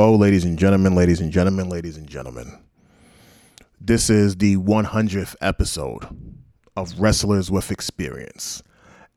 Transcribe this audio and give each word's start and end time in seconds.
Oh, 0.00 0.14
ladies 0.14 0.44
and 0.44 0.56
gentlemen, 0.56 0.94
ladies 0.94 1.18
and 1.18 1.32
gentlemen, 1.32 1.68
ladies 1.68 1.96
and 1.96 2.08
gentlemen. 2.08 2.56
This 3.80 4.08
is 4.08 4.36
the 4.36 4.56
100th 4.56 5.34
episode 5.40 6.06
of 6.76 7.00
Wrestlers 7.00 7.50
with 7.50 7.72
Experience. 7.72 8.62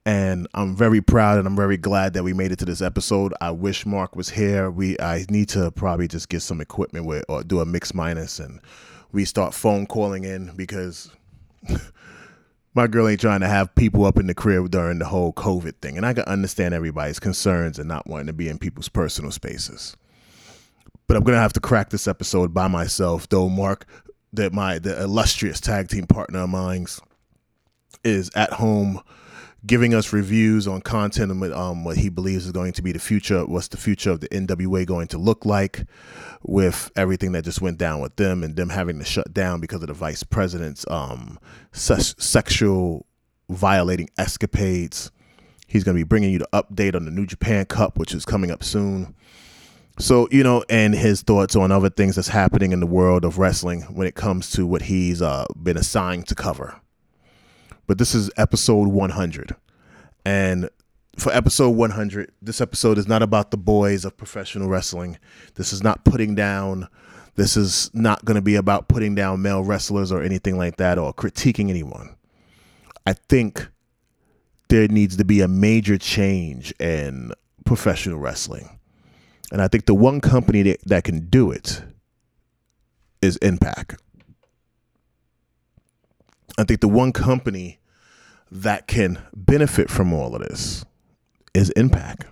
And 0.08 0.48
I'm 0.56 0.76
very 0.76 1.00
proud 1.00 1.38
and 1.38 1.46
I'm 1.46 1.56
very 1.56 1.78
glad 1.78 2.14
that 2.14 2.24
we 2.24 2.34
made 2.34 2.52
it 2.52 2.58
to 2.58 2.66
this 2.66 2.82
episode. 2.82 3.32
I 3.40 3.52
wish 3.52 3.86
Mark 3.86 4.16
was 4.16 4.32
here. 4.32 4.72
We 4.72 5.00
I 5.00 5.24
need 5.30 5.50
to 5.50 5.70
probably 5.70 6.08
just 6.08 6.30
get 6.30 6.42
some 6.42 6.60
equipment 6.60 7.06
with 7.06 7.26
or 7.30 7.44
do 7.44 7.60
a 7.60 7.66
mix 7.66 7.94
minus 7.94 8.40
and 8.40 8.60
we 9.12 9.24
start 9.24 9.54
phone 9.54 9.86
calling 9.86 10.24
in 10.24 10.52
because 10.56 11.12
my 12.74 12.88
girl 12.88 13.08
ain't 13.08 13.22
trying 13.22 13.42
to 13.42 13.48
have 13.48 13.76
people 13.76 14.04
up 14.04 14.18
in 14.18 14.26
the 14.26 14.34
crib 14.34 14.72
during 14.72 14.98
the 14.98 15.06
whole 15.06 15.32
COVID 15.32 15.76
thing. 15.76 15.98
And 15.98 16.08
I 16.08 16.14
can 16.14 16.24
understand 16.24 16.74
everybody's 16.74 17.20
concerns 17.20 17.78
and 17.78 17.88
not 17.88 18.08
wanting 18.08 18.26
to 18.26 18.34
be 18.34 18.50
in 18.50 18.58
people's 18.58 18.90
personal 18.90 19.30
spaces 19.30 19.96
but 21.12 21.18
I'm 21.18 21.24
gonna 21.26 21.40
have 21.40 21.52
to 21.52 21.60
crack 21.60 21.90
this 21.90 22.08
episode 22.08 22.54
by 22.54 22.70
myself. 22.70 23.28
Though 23.28 23.50
Mark, 23.50 23.86
that 24.32 24.54
my 24.54 24.80
the 24.80 24.98
illustrious 25.04 25.60
tag 25.60 25.90
team 25.90 26.08
partner 26.08 26.40
of 26.40 26.50
mine, 26.50 26.88
is 28.06 28.32
at 28.34 28.54
home 28.54 29.02
giving 29.66 29.94
us 29.94 30.14
reviews 30.14 30.70
on 30.70 30.80
content 30.80 31.30
and 31.30 31.42
what, 31.42 31.52
um, 31.52 31.84
what 31.84 31.98
he 31.98 32.08
believes 32.08 32.46
is 32.46 32.54
going 32.54 32.72
to 32.72 32.82
be 32.82 32.94
the 32.94 33.00
future. 33.00 33.46
What's 33.46 33.68
the 33.68 33.76
future 33.76 34.10
of 34.10 34.22
the 34.22 34.30
NWA 34.30 34.86
going 34.86 35.10
to 35.10 35.18
look 35.18 35.44
like 35.44 35.84
with 36.44 36.90
everything 36.96 37.34
that 37.34 37.44
just 37.44 37.62
went 37.62 37.78
down 37.78 38.00
with 38.00 38.16
them 38.16 38.42
and 38.42 38.56
them 38.56 38.70
having 38.70 38.98
to 39.00 39.04
shut 39.04 39.34
down 39.34 39.60
because 39.60 39.82
of 39.82 39.90
the 39.90 39.94
vice 39.94 40.24
president's 40.24 40.86
um, 40.90 41.38
se- 41.74 42.16
sexual 42.20 43.06
violating 43.50 44.10
escapades. 44.18 45.12
He's 45.68 45.84
going 45.84 45.98
to 45.98 46.00
be 46.00 46.08
bringing 46.08 46.32
you 46.32 46.40
the 46.40 46.50
update 46.54 46.96
on 46.96 47.04
the 47.04 47.12
New 47.12 47.26
Japan 47.26 47.66
Cup, 47.66 48.00
which 48.00 48.14
is 48.14 48.24
coming 48.24 48.50
up 48.50 48.64
soon. 48.64 49.14
So, 50.02 50.28
you 50.32 50.44
know, 50.44 50.66
and 50.68 50.96
his 50.96 51.22
thoughts 51.22 51.56
on 51.56 51.72
other 51.72 51.92
things 51.92 52.16
that's 52.16 52.30
happening 52.30 52.72
in 52.72 52.80
the 52.80 52.88
world 52.88 53.24
of 53.24 53.38
wrestling 53.38 53.82
when 53.84 54.08
it 54.08 54.16
comes 54.16 54.50
to 54.52 54.66
what 54.66 54.82
he's 54.82 55.22
uh, 55.22 55.46
been 55.62 55.78
assigned 55.78 56.28
to 56.30 56.36
cover. 56.36 56.82
But 57.86 58.00
this 58.00 58.16
is 58.16 58.32
episode 58.36 58.88
100. 58.88 59.56
And 60.26 60.72
for 61.20 61.32
episode 61.32 61.70
100, 61.70 62.32
this 62.42 62.62
episode 62.62 62.98
is 62.98 63.08
not 63.08 63.22
about 63.22 63.52
the 63.52 63.58
boys 63.58 64.04
of 64.04 64.18
professional 64.18 64.70
wrestling. 64.70 65.20
This 65.54 65.72
is 65.72 65.84
not 65.84 66.04
putting 66.04 66.34
down, 66.34 66.88
this 67.36 67.56
is 67.56 67.92
not 67.94 68.26
going 68.26 68.36
to 68.36 68.42
be 68.42 68.56
about 68.56 68.88
putting 68.88 69.14
down 69.14 69.44
male 69.44 69.64
wrestlers 69.64 70.12
or 70.12 70.24
anything 70.24 70.58
like 70.58 70.78
that 70.78 70.98
or 70.98 71.14
critiquing 71.14 71.70
anyone. 71.70 72.16
I 73.06 73.14
think 73.14 73.68
there 74.70 74.88
needs 74.88 75.16
to 75.18 75.26
be 75.26 75.42
a 75.42 75.48
major 75.48 76.00
change 76.00 76.74
in 76.80 77.34
professional 77.66 78.18
wrestling 78.18 78.80
and 79.52 79.62
I 79.62 79.68
think 79.68 79.86
the 79.86 79.94
one 79.94 80.22
company 80.22 80.62
that, 80.64 80.82
that 80.86 81.04
can 81.04 81.28
do 81.28 81.52
it 81.52 81.84
is 83.22 83.38
Impact. 83.38 84.02
I 86.58 86.64
think 86.64 86.82
the 86.82 86.88
one 86.88 87.12
company 87.12 87.80
that 88.52 88.88
can 88.88 89.22
benefit 89.34 89.90
from 89.90 90.14
all 90.14 90.36
of 90.36 90.42
this 90.42 90.86
is 91.54 91.70
Impact. 91.72 92.26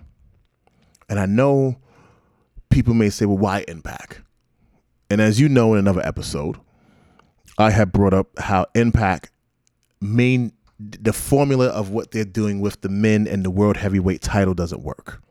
And 1.08 1.18
I 1.18 1.26
know 1.26 1.76
people 2.70 2.94
may 2.94 3.10
say, 3.10 3.26
well, 3.26 3.38
why 3.38 3.64
Impact? 3.68 4.22
And 5.10 5.20
as 5.20 5.40
you 5.40 5.48
know 5.48 5.74
in 5.74 5.78
another 5.78 6.04
episode, 6.06 6.56
I 7.58 7.70
have 7.70 7.92
brought 7.92 8.14
up 8.14 8.38
how 8.38 8.66
Impact 8.74 9.30
main 10.00 10.52
the 10.78 11.12
formula 11.12 11.66
of 11.66 11.90
what 11.90 12.10
they're 12.10 12.24
doing 12.24 12.60
with 12.60 12.80
the 12.80 12.88
men 12.88 13.28
and 13.28 13.44
the 13.44 13.50
world 13.50 13.76
heavyweight 13.76 14.22
title 14.22 14.54
doesn't 14.54 14.82
work. 14.82 15.22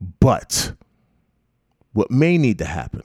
But 0.00 0.74
what 1.92 2.10
may 2.10 2.38
need 2.38 2.58
to 2.58 2.64
happen 2.64 3.02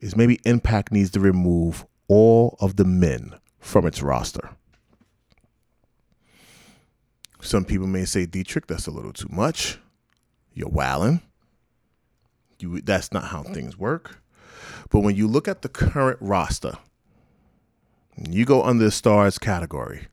is 0.00 0.16
maybe 0.16 0.40
Impact 0.44 0.92
needs 0.92 1.10
to 1.10 1.20
remove 1.20 1.84
all 2.08 2.56
of 2.60 2.76
the 2.76 2.84
men 2.84 3.34
from 3.58 3.86
its 3.86 4.02
roster. 4.02 4.50
Some 7.40 7.64
people 7.64 7.86
may 7.86 8.04
say, 8.04 8.26
Deitrich, 8.26 8.66
that's 8.66 8.86
a 8.86 8.90
little 8.90 9.12
too 9.12 9.28
much. 9.30 9.78
You're 10.54 10.68
wilding. 10.68 11.20
You, 12.58 12.80
that's 12.80 13.12
not 13.12 13.24
how 13.24 13.42
things 13.42 13.78
work. 13.78 14.18
But 14.90 15.00
when 15.00 15.16
you 15.16 15.26
look 15.26 15.48
at 15.48 15.62
the 15.62 15.68
current 15.68 16.18
roster, 16.20 16.74
you 18.16 18.44
go 18.44 18.62
under 18.62 18.84
the 18.84 18.90
stars 18.90 19.38
category, 19.38 20.08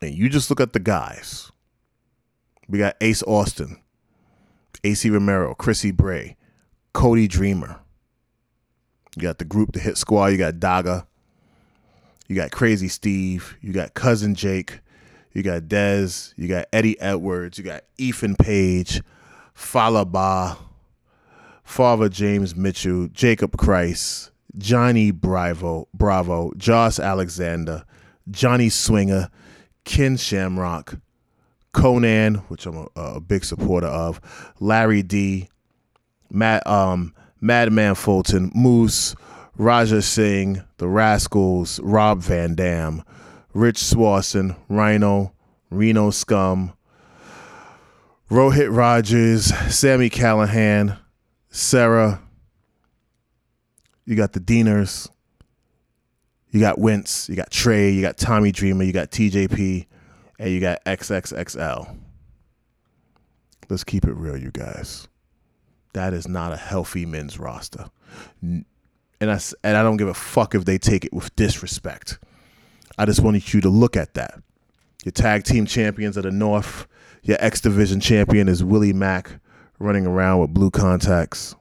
and 0.00 0.14
you 0.14 0.28
just 0.28 0.50
look 0.50 0.60
at 0.60 0.72
the 0.72 0.78
guys. 0.78 1.50
We 2.68 2.78
got 2.78 2.96
Ace 3.00 3.22
Austin, 3.24 3.80
Acey 4.82 5.10
Romero, 5.10 5.54
Chrissy 5.54 5.90
Bray, 5.90 6.36
Cody 6.92 7.28
Deaner. 7.28 7.78
You 9.16 9.22
got 9.22 9.38
the 9.38 9.44
group, 9.44 9.72
the 9.72 9.80
hit 9.80 9.96
squad. 9.96 10.26
You 10.26 10.38
got 10.38 10.54
Daga. 10.54 11.06
You 12.28 12.36
got 12.36 12.50
Crazy 12.50 12.88
Steve. 12.88 13.56
You 13.60 13.72
got 13.72 13.94
Cousin 13.94 14.34
Jake. 14.34 14.80
You 15.32 15.42
got 15.42 15.62
Dez. 15.62 16.34
You 16.36 16.48
got 16.48 16.66
Eddie 16.72 17.00
Edwards. 17.00 17.58
You 17.58 17.64
got 17.64 17.84
Ethan 17.98 18.36
Page, 18.36 19.02
Fallah 19.54 20.04
Bahh, 20.04 20.56
Father 21.64 22.08
James 22.08 22.54
Mitchell, 22.54 23.08
Jacob 23.08 23.56
Christ, 23.56 24.30
Johnny 24.58 25.10
Bravo, 25.10 25.88
Bravo, 25.94 26.52
Josh 26.56 26.98
Alexander, 26.98 27.84
Johnny 28.30 28.68
Swinger, 28.68 29.30
Ken 29.84 30.16
Shamrock, 30.16 30.98
Konnan, 31.76 32.38
which 32.48 32.66
I'm 32.66 32.76
a, 32.76 32.86
a 32.96 33.20
big 33.20 33.44
supporter 33.44 33.86
of, 33.86 34.20
Larry 34.58 35.02
D, 35.02 35.48
Matt, 36.30 36.66
um, 36.66 37.14
Madman 37.40 37.94
Fulton, 37.94 38.50
Moose, 38.54 39.14
Raja 39.58 40.00
Singh, 40.00 40.62
The 40.78 40.88
Rascals, 40.88 41.78
Rob 41.80 42.20
Van 42.20 42.54
Dam, 42.54 43.02
Rich 43.52 43.78
Swanson, 43.78 44.56
Rhino, 44.68 45.32
Reno 45.70 46.10
Scum, 46.10 46.72
Rohit 48.30 48.74
Rogers, 48.74 49.54
Sami 49.72 50.10
Callihan, 50.10 50.98
Sarah. 51.50 52.20
You 54.04 54.16
got 54.16 54.32
the 54.32 54.40
Deaners. 54.40 55.08
You 56.50 56.60
got 56.60 56.78
Wince. 56.78 57.28
You 57.28 57.36
got 57.36 57.50
Trey. 57.50 57.90
You 57.90 58.02
got 58.02 58.16
Tommy 58.16 58.50
Dreamer. 58.50 58.84
You 58.84 58.92
got 58.92 59.10
TJP 59.10 59.86
and 60.38 60.50
you 60.50 60.60
got 60.60 60.84
XXXL. 60.84 61.96
Let's 63.68 63.84
keep 63.84 64.04
it 64.04 64.14
real, 64.14 64.36
you 64.36 64.50
guys. 64.50 65.08
That 65.92 66.12
is 66.12 66.28
not 66.28 66.52
a 66.52 66.56
healthy 66.56 67.06
men's 67.06 67.38
roster. 67.38 67.86
And 68.42 68.64
I, 69.20 69.40
and 69.64 69.76
I 69.76 69.82
don't 69.82 69.96
give 69.96 70.08
a 70.08 70.14
fuck 70.14 70.54
if 70.54 70.64
they 70.64 70.78
take 70.78 71.04
it 71.04 71.12
with 71.12 71.34
disrespect. 71.36 72.18
I 72.98 73.06
just 73.06 73.22
wanted 73.22 73.52
you 73.52 73.60
to 73.62 73.68
look 73.68 73.96
at 73.96 74.14
that. 74.14 74.40
Your 75.04 75.12
tag 75.12 75.44
team 75.44 75.66
champions 75.66 76.16
of 76.16 76.24
the 76.24 76.30
North, 76.30 76.86
your 77.22 77.36
X 77.40 77.60
Division 77.60 78.00
champion 78.00 78.48
is 78.48 78.62
Willie 78.62 78.92
Mack 78.92 79.40
running 79.78 80.06
around 80.06 80.40
with 80.40 80.54
blue 80.54 80.70
contacts. 80.70 81.54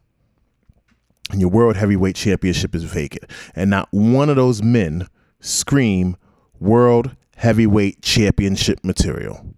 And 1.31 1.41
your 1.41 1.49
World 1.49 1.75
Heavyweight 1.75 2.15
Championship 2.15 2.75
is 2.75 2.83
vacant. 2.83 3.29
And 3.55 3.69
not 3.69 3.87
one 3.91 4.29
of 4.29 4.35
those 4.35 4.61
men 4.61 5.07
scream 5.39 6.17
World 6.59 7.15
heavyweight 7.35 8.01
championship 8.01 8.83
material. 8.83 9.55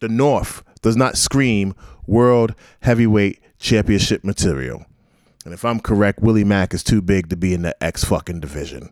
The 0.00 0.08
North 0.08 0.62
does 0.82 0.96
not 0.96 1.16
scream 1.16 1.74
world 2.06 2.54
heavyweight 2.80 3.40
championship 3.58 4.24
material. 4.24 4.84
And 5.44 5.54
if 5.54 5.64
I'm 5.64 5.80
correct, 5.80 6.20
Willie 6.20 6.44
Mack 6.44 6.74
is 6.74 6.82
too 6.82 7.00
big 7.00 7.28
to 7.30 7.36
be 7.36 7.54
in 7.54 7.62
the 7.62 7.82
X 7.82 8.04
fucking 8.04 8.40
division. 8.40 8.90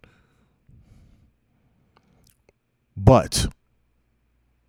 But 2.96 3.48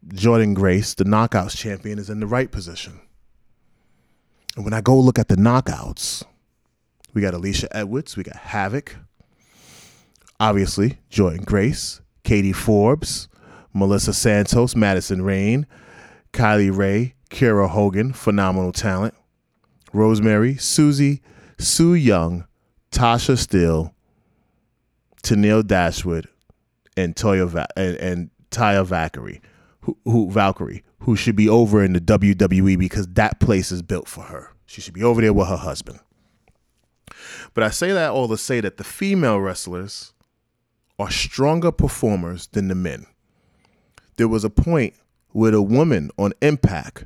Jordynne 0.07 0.55
Grace, 0.55 0.93
the 0.93 1.03
knockouts 1.03 1.55
champion, 1.55 1.99
is 1.99 2.09
in 2.09 2.19
the 2.19 2.27
right 2.27 2.51
position. 2.51 2.99
And 4.55 4.63
when 4.63 4.73
I 4.73 4.81
go 4.81 4.97
look 4.97 5.19
at 5.19 5.27
the 5.27 5.35
knockouts, 5.35 6.23
we 7.13 7.21
got 7.21 7.33
Alisha 7.33 7.67
Edwards, 7.71 8.17
we 8.17 8.23
got 8.23 8.35
Havoc, 8.35 8.95
obviously, 10.39 10.99
Jordynne 11.11 11.45
Grace, 11.45 12.01
Katie 12.25 12.51
Forbes, 12.51 13.29
Melissa 13.73 14.11
Santos, 14.11 14.75
Madison 14.75 15.21
Rayne, 15.21 15.65
Kylie 16.33 16.75
Rae, 16.75 17.13
Kiera 17.29 17.69
Hogan, 17.69 18.11
phenomenal 18.11 18.73
talent, 18.73 19.13
Rosemary, 19.93 20.57
Susie, 20.57 21.21
Su 21.57 21.93
Yung, 21.93 22.45
Tasha 22.91 23.37
Steele, 23.37 23.93
Tenille 25.23 25.65
Dashwood, 25.65 26.27
and 26.97 27.15
Toya 27.15 27.47
Va- 27.47 27.67
and, 27.77 27.95
and 27.97 28.29
Taya 28.51 28.85
Valkyrie, 28.85 29.41
who, 29.81 29.97
who 30.05 30.29
Valkyrie, 30.29 30.83
who 30.99 31.15
should 31.15 31.35
be 31.35 31.47
over 31.47 31.83
in 31.83 31.93
the 31.93 32.01
WWE 32.01 32.77
because 32.77 33.07
that 33.07 33.39
place 33.39 33.71
is 33.71 33.81
built 33.81 34.07
for 34.07 34.21
her. 34.21 34.51
She 34.65 34.81
should 34.81 34.93
be 34.93 35.03
over 35.03 35.21
there 35.21 35.33
with 35.33 35.47
her 35.47 35.57
husband. 35.57 35.99
But 37.53 37.63
I 37.63 37.69
say 37.69 37.91
that 37.91 38.11
all 38.11 38.27
to 38.27 38.37
say 38.37 38.61
that 38.61 38.77
the 38.77 38.83
female 38.83 39.39
wrestlers 39.39 40.13
are 40.97 41.11
stronger 41.11 41.71
performers 41.71 42.47
than 42.47 42.67
the 42.67 42.75
men. 42.75 43.05
There 44.17 44.27
was 44.27 44.43
a 44.43 44.49
point 44.49 44.93
where 45.31 45.51
the 45.51 45.61
woman 45.61 46.11
on 46.17 46.33
Impact 46.41 47.05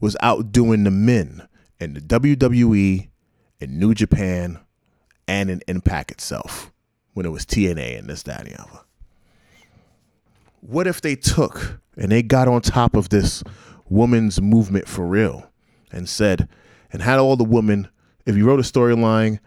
was 0.00 0.16
outdoing 0.20 0.84
the 0.84 0.90
men 0.90 1.48
in 1.78 1.94
the 1.94 2.00
WWE, 2.00 3.08
in 3.60 3.78
New 3.78 3.94
Japan, 3.94 4.58
and 5.26 5.50
in 5.50 5.62
Impact 5.68 6.10
itself 6.10 6.70
when 7.14 7.26
it 7.26 7.30
was 7.30 7.46
TNA 7.46 7.98
and 7.98 8.08
this, 8.08 8.22
that, 8.24 8.40
and 8.40 8.50
the 8.50 8.60
other. 8.60 8.80
What 10.60 10.86
if 10.86 11.00
they 11.00 11.16
took 11.16 11.80
and 11.96 12.12
they 12.12 12.22
got 12.22 12.48
on 12.48 12.60
top 12.60 12.94
of 12.94 13.08
this 13.08 13.42
woman's 13.88 14.40
movement 14.40 14.86
for 14.86 15.06
real 15.06 15.50
and 15.90 16.08
said, 16.08 16.48
and 16.92 17.02
had 17.02 17.18
all 17.18 17.36
the 17.36 17.44
women, 17.44 17.88
if 18.26 18.36
you 18.36 18.46
wrote 18.46 18.60
a 18.60 18.62
storyline, 18.62 19.38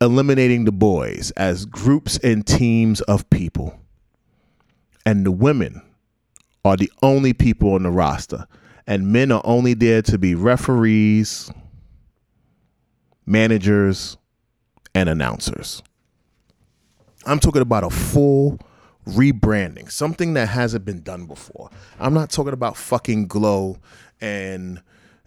eliminating 0.00 0.64
the 0.64 0.72
boys 0.72 1.30
as 1.32 1.66
groups 1.66 2.18
and 2.18 2.46
teams 2.46 3.00
of 3.02 3.28
people, 3.30 3.78
and 5.04 5.26
the 5.26 5.32
women 5.32 5.82
are 6.64 6.76
the 6.76 6.90
only 7.02 7.32
people 7.32 7.74
on 7.74 7.82
the 7.82 7.90
roster, 7.90 8.46
and 8.86 9.12
men 9.12 9.32
are 9.32 9.42
only 9.44 9.74
there 9.74 10.02
to 10.02 10.18
be 10.18 10.34
referees, 10.34 11.50
managers, 13.26 14.16
and 14.94 15.08
announcers. 15.08 15.82
I'm 17.26 17.40
talking 17.40 17.62
about 17.62 17.84
a 17.84 17.90
full 17.90 18.58
rebranding, 19.06 19.90
something 19.90 20.34
that 20.34 20.48
hasn't 20.48 20.84
been 20.84 21.02
done 21.02 21.26
before. 21.26 21.70
I'm 21.98 22.14
not 22.14 22.30
talking 22.30 22.52
about 22.52 22.76
fucking 22.76 23.26
glow 23.26 23.78
and 24.20 24.82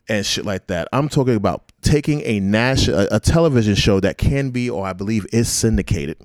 and 0.08 0.26
shit 0.26 0.46
like 0.46 0.68
that. 0.68 0.88
I'm 0.92 1.10
talking 1.10 1.36
about 1.36 1.72
taking 1.82 2.22
a 2.22 2.40
national 2.40 3.08
a 3.12 3.20
television 3.20 3.76
show 3.76 4.00
that 4.00 4.18
can 4.18 4.50
be 4.50 4.70
or 4.70 4.86
I 4.86 4.94
believe 4.94 5.26
is 5.32 5.50
syndicated 5.50 6.18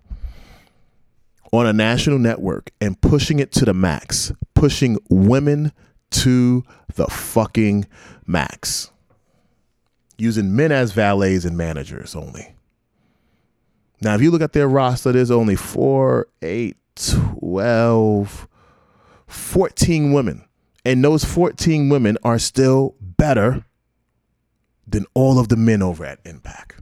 on 1.52 1.66
a 1.66 1.72
national 1.72 2.18
network 2.18 2.70
and 2.80 3.00
pushing 3.00 3.38
it 3.38 3.52
to 3.52 3.64
the 3.64 3.74
max, 3.74 4.32
pushing 4.54 4.98
women 5.08 5.72
to 6.10 6.64
the 6.94 7.06
fucking 7.06 7.86
max. 8.26 8.90
Using 10.18 10.56
men 10.56 10.72
as 10.72 10.92
valets 10.92 11.44
and 11.44 11.56
managers 11.56 12.16
only. 12.16 12.54
Now, 14.00 14.14
if 14.14 14.22
you 14.22 14.30
look 14.30 14.42
at 14.42 14.52
their 14.52 14.68
roster, 14.68 15.12
there's 15.12 15.30
only 15.30 15.56
4, 15.56 16.26
8, 16.42 16.76
12, 17.38 18.48
14 19.26 20.12
women. 20.12 20.44
And 20.86 21.02
those 21.02 21.24
14 21.24 21.88
women 21.88 22.16
are 22.22 22.38
still 22.38 22.94
better 23.00 23.66
than 24.86 25.04
all 25.14 25.40
of 25.40 25.48
the 25.48 25.56
men 25.56 25.82
over 25.82 26.04
at 26.04 26.20
Impact. 26.24 26.80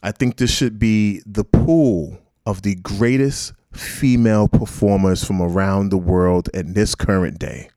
I 0.00 0.12
think 0.12 0.36
this 0.36 0.48
should 0.48 0.78
be 0.78 1.22
the 1.26 1.42
pool 1.42 2.20
of 2.46 2.62
the 2.62 2.76
greatest 2.76 3.54
female 3.72 4.46
performers 4.46 5.24
from 5.24 5.42
around 5.42 5.88
the 5.88 5.98
world 5.98 6.48
in 6.54 6.74
this 6.74 6.94
current 6.94 7.40
day. 7.40 7.68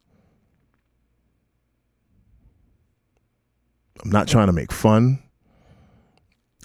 I'm 4.04 4.12
not 4.12 4.28
trying 4.28 4.48
to 4.48 4.54
make 4.54 4.72
fun. 4.72 5.18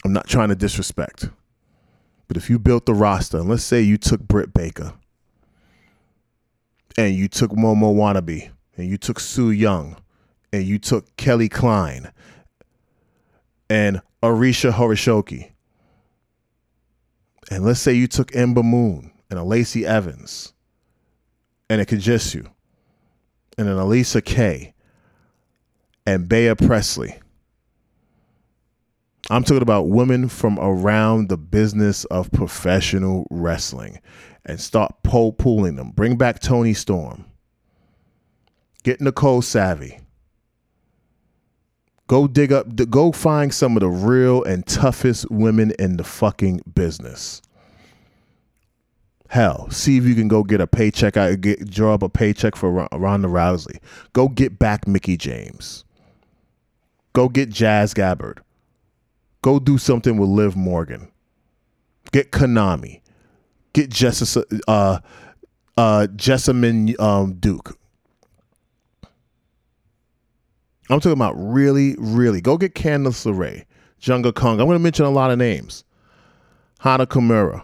I'm 0.05 0.13
not 0.13 0.29
trying 0.29 0.51
to 0.51 0.55
disrespect. 0.55 1.31
But 2.29 2.37
if 2.37 2.51
you 2.51 2.59
built 2.59 2.85
the 2.85 2.93
roster, 2.93 3.39
and 3.39 3.49
let's 3.49 3.65
say 3.65 3.81
you 3.81 3.97
took 3.97 4.21
Britt 4.21 4.53
Baker, 4.53 4.93
and 6.97 7.15
you 7.15 7.29
took 7.29 7.51
Momo 7.53 7.95
Wannabe, 7.95 8.51
and 8.77 8.89
you 8.89 8.97
took 8.97 9.21
Su 9.21 9.51
Yung, 9.51 9.97
and 10.53 10.65
you 10.65 10.79
took 10.79 11.17
Kelly 11.17 11.49
Klein, 11.49 12.13
and 13.69 14.01
Arisha 14.23 14.73
Horoshoki, 14.73 15.51
and 17.51 17.65
let's 17.65 17.81
say 17.81 17.93
you 17.93 18.07
took 18.07 18.35
Ember 18.35 18.63
Moon 18.63 19.13
and 19.31 19.39
a 19.39 19.45
Lacey 19.45 19.87
Evans, 19.87 20.53
and 21.69 21.81
a 21.81 21.87
Kajisu, 21.87 22.47
and 23.57 23.69
an 23.69 23.79
Elisa 23.79 24.21
Kay, 24.21 24.75
and 26.07 26.29
Bea 26.29 26.55
Priestley 26.55 27.21
I'm 29.31 29.45
talking 29.45 29.63
about 29.63 29.89
women 29.89 30.29
from 30.29 30.59
around 30.59 31.29
the 31.29 31.37
business 31.37 32.05
of 32.07 32.33
professional 32.33 33.29
wrestling 33.31 34.01
and 34.45 34.61
start 34.61 35.05
pole 35.05 35.33
pooling 35.33 35.77
them. 35.77 35.93
Bring 35.93 36.17
back 36.17 36.41
Toni 36.41 36.75
Storm. 36.75 37.25
Get 38.83 39.01
Nicole 39.01 39.41
Savoy. 39.41 40.01
Go 42.09 42.27
dig 42.27 42.53
up, 42.53 42.75
go 42.91 43.13
find 43.13 43.55
some 43.55 43.77
of 43.77 43.83
the 43.83 43.89
real 43.89 44.43
and 44.43 44.67
toughest 44.67 45.31
women 45.31 45.73
in 45.79 45.97
the 45.97 46.03
fucking 46.03 46.63
business. 46.75 47.41
Hell, 49.29 49.71
see 49.71 49.97
if 49.97 50.03
you 50.03 50.17
can 50.17 50.27
go 50.27 50.43
get 50.43 50.61
a 50.61 50.67
paycheck. 50.67 51.17
I 51.17 51.37
get 51.37 51.71
draw 51.71 51.95
up 51.95 52.03
a 52.03 52.09
paycheck 52.09 52.57
for 52.57 52.89
Ronda 52.91 53.29
Rousey. 53.29 53.79
Go 54.13 54.27
get 54.27 54.59
back 54.59 54.89
Mickie 54.89 55.17
James. 55.17 55.85
Go 57.13 57.29
get 57.29 57.49
Jazz 57.49 57.95
Gabbard. 57.95 58.43
Go 59.43 59.59
do 59.59 59.79
something 59.79 60.17
with 60.17 60.29
Liv 60.29 60.57
Morgan. 60.57 61.11
Get 62.13 62.31
Konami. 62.31 63.01
Get 63.73 63.91
Jessica, 63.91 64.45
uh, 64.67 64.99
uh, 65.77 66.07
Jessamyn 66.17 66.99
um, 67.01 67.35
Duke. 67.35 67.79
I'm 70.91 70.99
talking 70.99 71.13
about 71.13 71.35
really, 71.37 71.95
really. 71.99 72.41
Go 72.41 72.59
get 72.59 72.75
Candice 72.75 73.25
LeRae, 73.25 73.65
Jungle 74.01 74.33
Kong. 74.33 74.61
I'm 74.61 74.67
going 74.67 74.77
to 74.77 74.83
mention 74.83 75.07
a 75.07 75.11
lot 75.11 75.31
of 75.31 75.39
names. 75.39 75.85
Hana 76.81 77.07
Kimura, 77.07 77.63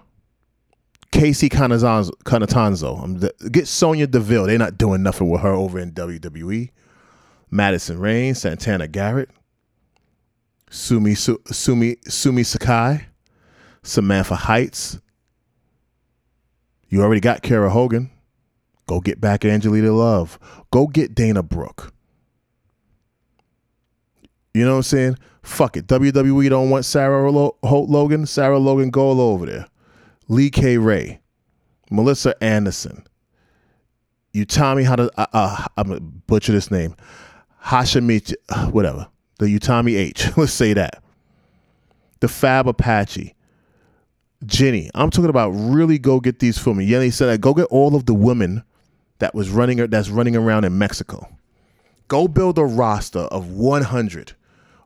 Kacy 1.11 1.50
Catanzaro. 1.50 3.31
Get 3.50 3.67
Sonya 3.67 4.06
Deville. 4.06 4.46
They're 4.46 4.58
not 4.58 4.78
doing 4.78 5.02
nothing 5.02 5.28
with 5.28 5.40
her 5.40 5.52
over 5.52 5.81
in 5.81 5.90
WWE. 5.93 6.70
Madison 7.50 7.99
Rayne, 7.99 8.34
Santana 8.34 8.87
Garrett. 8.87 9.31
Sumi 10.76 11.14
Sumi 11.14 11.96
Sumi 12.06 12.43
Sakai, 12.43 13.06
Samantha 13.82 14.37
Heights. 14.37 15.00
You 16.88 17.02
already 17.02 17.23
got 17.23 17.43
Kiera 17.43 17.70
Hogan. 17.70 18.11
Go 18.87 19.00
get 19.00 19.19
back 19.19 19.44
Angelina 19.44 19.90
Love. 19.93 20.38
Go 20.70 20.87
get 20.87 21.14
Dana 21.14 21.43
Brooke. 21.43 21.94
You 24.52 24.64
know 24.64 24.73
what 24.73 24.76
I'm 24.76 24.82
saying? 24.82 25.19
Fuck 25.43 25.78
it. 25.78 25.87
WWE 25.87 26.50
don't 26.50 26.69
want 26.69 26.84
Sarah 26.84 27.32
Holt 27.32 27.88
Logan. 27.88 28.26
Sarah 28.26 28.58
Logan, 28.58 28.90
go 28.90 29.11
over 29.19 29.46
there. 29.46 29.67
Lee 30.28 30.50
K. 30.50 30.76
Ray, 30.76 31.20
Melissa 31.90 32.40
Anderson. 32.44 33.06
You 34.32 34.44
tell 34.44 34.75
me 34.75 34.84
how 34.84 34.96
to. 34.96 35.11
Uh, 35.19 35.26
uh, 35.32 35.64
I'm 35.78 35.88
gonna 35.88 36.00
butcher 36.00 36.52
this 36.52 36.70
name. 36.70 36.94
Hashimi, 37.64 38.34
uh, 38.50 38.67
whatever 38.67 39.08
the 39.38 39.47
Utami 39.47 39.97
H. 39.97 40.31
Let's 40.37 40.53
say 40.53 40.73
that. 40.75 41.02
The 42.21 42.26
Faby 42.26 42.69
Apache. 42.69 43.35
Jenny. 44.45 44.90
I'm 44.95 45.11
talking 45.11 45.31
about 45.31 45.50
really 45.50 45.99
go 45.99 46.21
get 46.21 46.38
these 46.38 46.59
for 46.59 46.75
me. 46.75 46.88
Jenny 46.88 47.11
said, 47.11 47.40
go 47.40 47.55
get 47.55 47.64
all 47.66 47.95
of 47.95 48.07
the 48.07 48.14
women 48.14 48.64
that 49.19 49.35
was 49.35 49.50
running 49.50 49.78
that's 49.88 50.09
running 50.09 50.37
around 50.37 50.64
in 50.64 50.76
Mexico. 50.78 51.28
Go 52.09 52.28
build 52.28 52.59
a 52.59 52.64
roster 52.64 53.21
of 53.21 53.50
100 53.50 54.33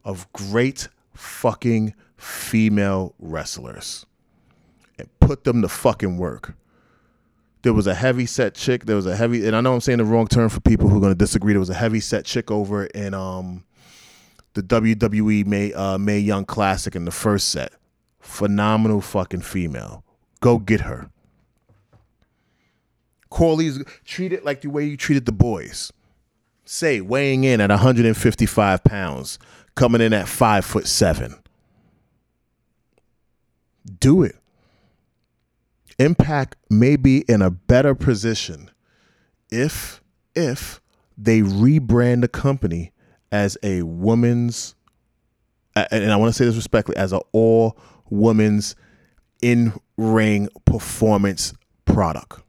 of 0.04 0.32
great 0.32 0.88
fucking 1.14 1.94
female 2.16 3.14
wrestlers 3.18 4.06
and 4.98 5.08
put 5.20 5.44
them 5.44 5.62
to 5.62 5.68
fucking 5.68 6.16
work. 6.16 6.54
There 7.62 7.74
was 7.74 7.86
a 7.86 7.94
heavy 7.94 8.24
set 8.24 8.54
chick. 8.54 8.86
There 8.86 8.96
was 8.96 9.06
a 9.06 9.14
heavy, 9.14 9.46
and 9.46 9.54
I 9.54 9.60
know 9.60 9.74
I'm 9.74 9.80
saying 9.82 9.98
the 9.98 10.04
wrong 10.04 10.26
term 10.26 10.48
for 10.48 10.60
people 10.60 10.88
who 10.88 10.96
are 10.96 11.00
going 11.00 11.12
to 11.12 11.18
disagree. 11.18 11.52
There 11.52 11.60
was 11.60 11.68
a 11.68 11.74
heavy 11.74 12.00
set 12.00 12.24
chick 12.24 12.50
over 12.50 12.86
in 12.86 13.12
um 13.12 13.64
the 14.54 14.62
WWE 14.62 15.46
May 15.46 15.72
uh, 15.72 15.98
Mae 15.98 16.18
Young 16.18 16.44
Classic 16.44 16.94
in 16.94 17.04
the 17.04 17.10
first 17.10 17.48
set. 17.48 17.72
Phenomenal 18.18 19.00
fucking 19.00 19.42
female. 19.42 20.04
Go 20.40 20.58
get 20.58 20.82
her. 20.82 21.10
Corley's 23.28 23.82
treat 24.04 24.32
it 24.32 24.44
like 24.44 24.60
the 24.60 24.68
way 24.68 24.84
you 24.84 24.96
treated 24.96 25.24
the 25.24 25.32
boys. 25.32 25.92
Say 26.64 27.00
weighing 27.00 27.44
in 27.44 27.60
at 27.60 27.70
155 27.70 28.84
pounds, 28.84 29.38
coming 29.74 30.00
in 30.00 30.12
at 30.12 30.28
five 30.28 30.64
foot 30.64 30.86
seven. 30.86 31.40
Do 33.98 34.22
it. 34.22 34.36
Impact 35.98 36.56
may 36.68 36.96
be 36.96 37.24
in 37.28 37.42
a 37.42 37.50
better 37.50 37.94
position 37.94 38.70
if 39.50 40.00
if 40.34 40.80
they 41.16 41.40
rebrand 41.40 42.22
the 42.22 42.28
company 42.28 42.92
as 43.32 43.56
a 43.62 43.82
woman's, 43.82 44.74
and 45.76 46.12
I 46.12 46.16
want 46.16 46.32
to 46.32 46.36
say 46.36 46.44
this 46.44 46.56
respectfully, 46.56 46.96
as 46.96 47.12
an 47.12 47.20
all 47.32 47.78
women's 48.08 48.74
in 49.40 49.72
ring 49.96 50.48
performance 50.64 51.52
product. 51.84 52.42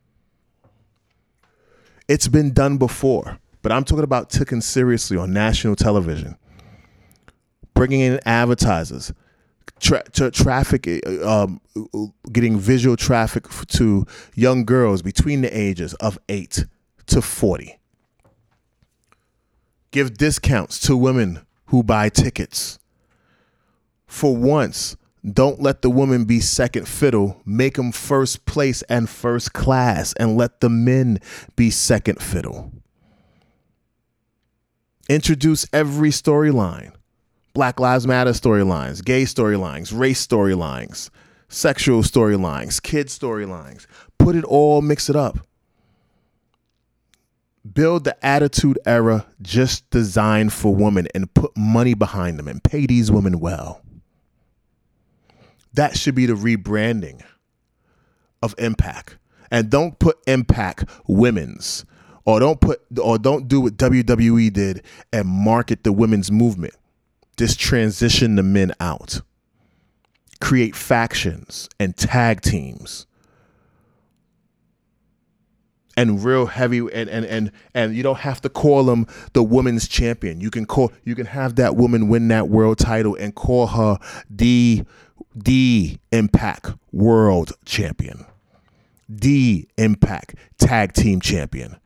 It's 2.07 2.27
been 2.27 2.53
done 2.53 2.77
before, 2.77 3.39
but 3.61 3.71
I'm 3.71 3.83
talking 3.83 4.03
about 4.03 4.29
taken 4.29 4.61
seriously 4.61 5.17
on 5.17 5.31
national 5.31 5.75
television, 5.75 6.35
bringing 7.73 8.01
in 8.01 8.19
advertisers, 8.25 9.13
tra- 9.79 10.03
tra- 10.11 10.31
traffic, 10.31 10.88
um, 11.23 11.61
getting 12.31 12.59
visual 12.59 12.97
traffic 12.97 13.47
to 13.67 14.05
young 14.35 14.65
girls 14.65 15.01
between 15.01 15.41
the 15.41 15.57
ages 15.57 15.93
of 15.95 16.17
eight 16.27 16.65
to 17.05 17.21
40 17.21 17.77
Give 19.91 20.17
discounts 20.17 20.79
to 20.81 20.95
women 20.95 21.45
who 21.65 21.83
buy 21.83 22.07
tickets. 22.10 22.79
For 24.07 24.36
once, 24.36 24.95
don't 25.29 25.62
let 25.62 25.81
the 25.81 25.89
woman 25.89 26.25
be 26.25 26.39
second 26.39 26.88
fiddle. 26.88 27.41
Make 27.45 27.75
them 27.75 27.91
first 27.91 28.45
place 28.45 28.81
and 28.83 29.10
first 29.10 29.53
class, 29.53 30.13
and 30.13 30.38
let 30.38 30.62
the 30.62 30.69
men 30.69 31.19
be 31.55 31.69
second 31.69 32.21
fiddle. 32.21 32.71
Introduce 35.10 35.67
every 35.74 36.10
storyline 36.10 36.93
Black 37.53 37.79
Lives 37.79 38.07
Matter 38.07 38.31
storylines, 38.31 39.03
gay 39.03 39.24
storylines, 39.24 39.98
race 39.98 40.25
storylines, 40.25 41.10
sexual 41.50 42.01
storylines, 42.01 42.81
kid 42.81 43.07
storylines. 43.07 43.88
Put 44.17 44.38
it 44.38 44.45
all, 44.45 44.81
mix 44.81 45.10
it 45.10 45.17
up. 45.17 45.39
Build 47.70 48.06
the 48.06 48.25
attitude 48.25 48.80
era 48.86 49.27
just 49.41 49.89
designed 49.91 50.51
for 50.51 50.74
women 50.74 51.08
and 51.13 51.32
put 51.34 51.56
money 51.56 51.94
behind 51.94 52.39
them 52.39 52.48
and 52.48 52.63
pay 52.63 52.88
these 52.88 53.12
women 53.12 53.39
well. 53.39 53.82
That 55.74 55.98
should 55.98 56.15
be 56.15 56.25
the 56.25 56.34
rebranding 56.34 57.22
of 58.41 58.56
Impact. 58.58 59.18
And 59.51 59.70
don't 59.70 60.00
put 60.00 60.18
Impact 60.27 60.89
women's 61.08 61.86
or 62.25 62.39
don't 62.39 62.60
put 62.62 62.82
or 63.01 63.18
don't 63.18 63.48
do 63.48 63.62
what 63.62 63.77
WWE 63.77 64.51
did 64.51 64.84
and 65.12 65.27
market 65.27 65.84
the 65.84 65.91
women's 65.91 66.32
movement. 66.32 66.74
Just 67.38 67.60
transition 67.60 68.36
the 68.36 68.44
men 68.44 68.74
out. 68.80 69.22
Create 70.39 70.75
factions 70.75 71.70
and 71.80 71.96
tag 71.96 72.41
teams. 72.41 73.06
And 75.98 76.24
real 76.24 76.45
heavy 76.45 76.79
and 76.79 77.10
and 77.10 77.25
and 77.25 77.51
and 77.74 77.95
you 77.95 78.01
don't 78.01 78.19
have 78.19 78.39
to 78.41 78.50
call 78.50 78.86
them 78.86 79.07
the 79.33 79.43
women's 79.43 79.88
champion. 79.88 80.39
You 80.39 80.50
can 80.50 80.65
call 80.65 80.93
you 81.03 81.15
can 81.15 81.25
have 81.25 81.55
that 81.55 81.75
woman 81.75 82.07
win 82.07 82.29
that 82.29 82.48
world 82.48 82.77
title 82.77 83.15
and 83.15 83.36
call 83.36 83.67
her 83.67 84.00
the 84.29 84.83
the 85.36 85.98
Impact 86.12 86.71
World 86.91 87.53
Champion, 87.65 88.25
the 89.07 89.67
Impact 89.77 90.36
Tag 90.57 90.93
Team 90.93 91.19
Champion. 91.19 91.77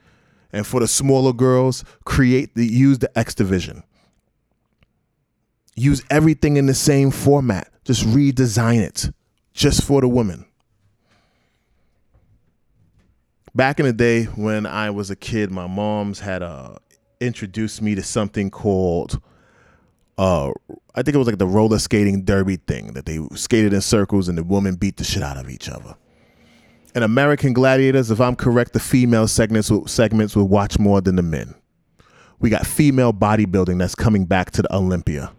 And 0.51 0.65
for 0.65 0.79
the 0.79 0.87
smaller 0.87 1.33
girls, 1.33 1.83
create 2.05 2.55
the 2.55 2.65
use 2.65 2.99
the 2.99 3.17
X 3.17 3.35
Division. 3.35 3.83
Use 5.75 6.01
everything 6.09 6.55
in 6.55 6.67
the 6.67 6.73
same 6.73 7.11
format. 7.11 7.69
Just 7.83 8.05
redesign 8.05 8.81
it 8.81 9.09
just 9.53 9.83
for 9.83 10.01
the 10.01 10.07
women. 10.07 10.45
Back 13.55 13.79
in 13.79 13.85
the 13.85 13.93
day 13.93 14.25
when 14.25 14.65
I 14.65 14.89
was 14.89 15.09
a 15.09 15.15
kid, 15.15 15.49
my 15.49 15.65
mom's 15.65 16.19
had 16.19 16.43
uh, 16.43 16.75
introduced 17.21 17.81
me 17.81 17.95
to 17.95 18.03
something 18.03 18.51
called 18.51 19.21
uh 20.17 20.51
I 20.93 21.01
think 21.01 21.15
it 21.15 21.17
was 21.17 21.27
like 21.27 21.39
the 21.39 21.47
roller 21.47 21.79
skating 21.79 22.23
derby 22.23 22.55
thing 22.55 22.93
that 22.93 23.05
they 23.05 23.19
skated 23.35 23.73
in 23.73 23.81
circles 23.81 24.29
and 24.29 24.37
the 24.37 24.43
women 24.43 24.75
beat 24.75 24.95
the 24.95 25.03
shit 25.03 25.21
out 25.21 25.37
of 25.37 25.49
each 25.49 25.67
other. 25.67 25.95
In 26.95 27.03
American 27.03 27.51
Gladiators, 27.51 28.11
if 28.11 28.21
I'm 28.21 28.37
correct, 28.37 28.71
the 28.71 28.79
female 28.79 29.27
segments 29.27 29.69
segments 29.87 30.35
will 30.35 30.47
watch 30.47 30.79
more 30.79 31.01
than 31.01 31.17
the 31.17 31.21
men. 31.21 31.53
We 32.39 32.49
got 32.49 32.65
female 32.65 33.11
bodybuilding 33.11 33.77
that's 33.77 33.95
coming 33.95 34.25
back 34.25 34.51
to 34.51 34.61
the 34.61 34.73
Olympia. 34.73 35.33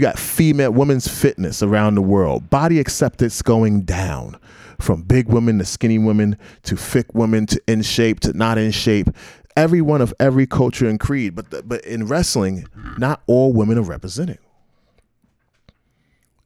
You 0.00 0.06
got 0.06 0.18
female 0.18 0.72
women's 0.72 1.06
fitness 1.06 1.62
around 1.62 1.94
the 1.94 2.00
world. 2.00 2.48
Body 2.48 2.80
acceptance 2.80 3.42
going 3.42 3.82
down 3.82 4.38
from 4.80 5.02
big 5.02 5.28
women 5.28 5.58
to 5.58 5.64
skinny 5.66 5.98
women 5.98 6.38
to 6.62 6.74
thick 6.74 7.12
women 7.12 7.44
to 7.44 7.60
in 7.66 7.82
shape 7.82 8.20
to 8.20 8.32
not 8.32 8.56
in 8.56 8.70
shape 8.70 9.10
everyone 9.58 10.00
of 10.00 10.14
every 10.18 10.46
culture 10.46 10.88
and 10.88 10.98
creed. 10.98 11.34
But 11.34 11.50
the, 11.50 11.62
but 11.62 11.84
in 11.84 12.06
wrestling, 12.06 12.66
not 12.96 13.20
all 13.26 13.52
women 13.52 13.76
are 13.76 13.82
represented. 13.82 14.38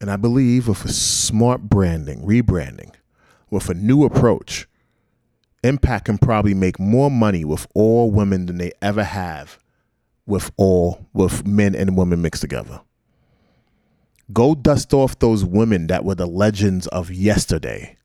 And 0.00 0.11
I 0.11 0.16
believe 0.16 0.66
with 0.66 0.84
a 0.84 0.92
smart 0.92 1.62
branding, 1.62 2.26
rebranding, 2.26 2.92
with 3.50 3.68
a 3.68 3.75
new 3.75 4.02
approach, 4.02 4.66
Impact 5.62 6.06
can 6.06 6.18
probably 6.18 6.54
make 6.54 6.80
more 6.80 7.08
money 7.08 7.44
with 7.44 7.68
all 7.73 8.11
women 8.11 8.46
than 8.46 8.58
they 8.58 8.73
ever 8.82 9.04
have 9.04 9.61
with 10.26 10.50
all 10.56 11.06
with 11.12 11.46
men 11.46 11.76
and 11.76 11.96
women 11.96 12.20
mixed 12.20 12.42
together. 12.42 12.80
Go 14.33 14.54
dust 14.54 14.95
off 14.95 15.19
those 15.19 15.45
women 15.45 15.87
that 15.88 16.04
were 16.04 16.14
the 16.14 16.26
legends 16.26 16.87
of 16.88 17.11
yesterday 17.11 17.97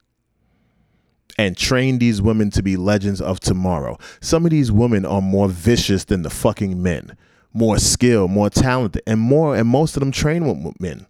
and 1.38 1.55
train 1.55 1.99
these 1.99 2.21
women 2.21 2.49
to 2.51 2.61
be 2.61 2.75
legends 2.75 3.21
of 3.21 3.39
tomorrow. 3.39 3.97
Some 4.19 4.43
of 4.45 4.51
these 4.51 4.71
women 4.71 5.05
are 5.05 5.21
more 5.21 5.47
vicious 5.47 6.03
than 6.03 6.21
the 6.23 6.29
fucking 6.29 6.83
men, 6.83 7.15
more 7.53 7.77
skilled, 7.77 8.31
more 8.31 8.49
talented, 8.49 9.01
and 9.07 9.21
more, 9.21 9.55
and 9.55 9.67
most 9.67 9.95
of 9.95 10.01
them 10.01 10.11
train 10.11 10.45
with 10.45 10.79
men. 10.81 11.07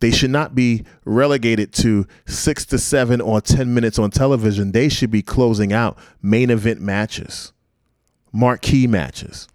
They 0.00 0.12
should 0.12 0.30
not 0.30 0.54
be 0.54 0.84
relegated 1.04 1.72
to 1.74 2.06
six 2.26 2.64
to 2.66 2.78
seven 2.78 3.20
or 3.20 3.40
10 3.40 3.74
minutes 3.74 3.98
on 3.98 4.12
television. 4.12 4.70
They 4.70 4.88
should 4.88 5.10
be 5.10 5.22
closing 5.22 5.72
out 5.72 5.98
main 6.22 6.50
event 6.50 6.80
matches, 6.80 7.52
marquee 8.32 8.86
matches. 8.86 9.48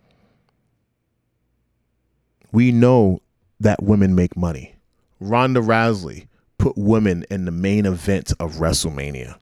We 2.51 2.73
know 2.73 3.22
that 3.63 3.81
women 3.81 4.15
make 4.15 4.37
money. 4.37 4.75
Ronda 5.19 5.61
Rousey 5.61 6.27
put 6.57 6.77
women 6.77 7.25
in 7.29 7.45
the 7.45 7.51
main 7.51 7.85
event 7.85 8.31
of 8.39 8.53
WrestleMania. 8.55 9.37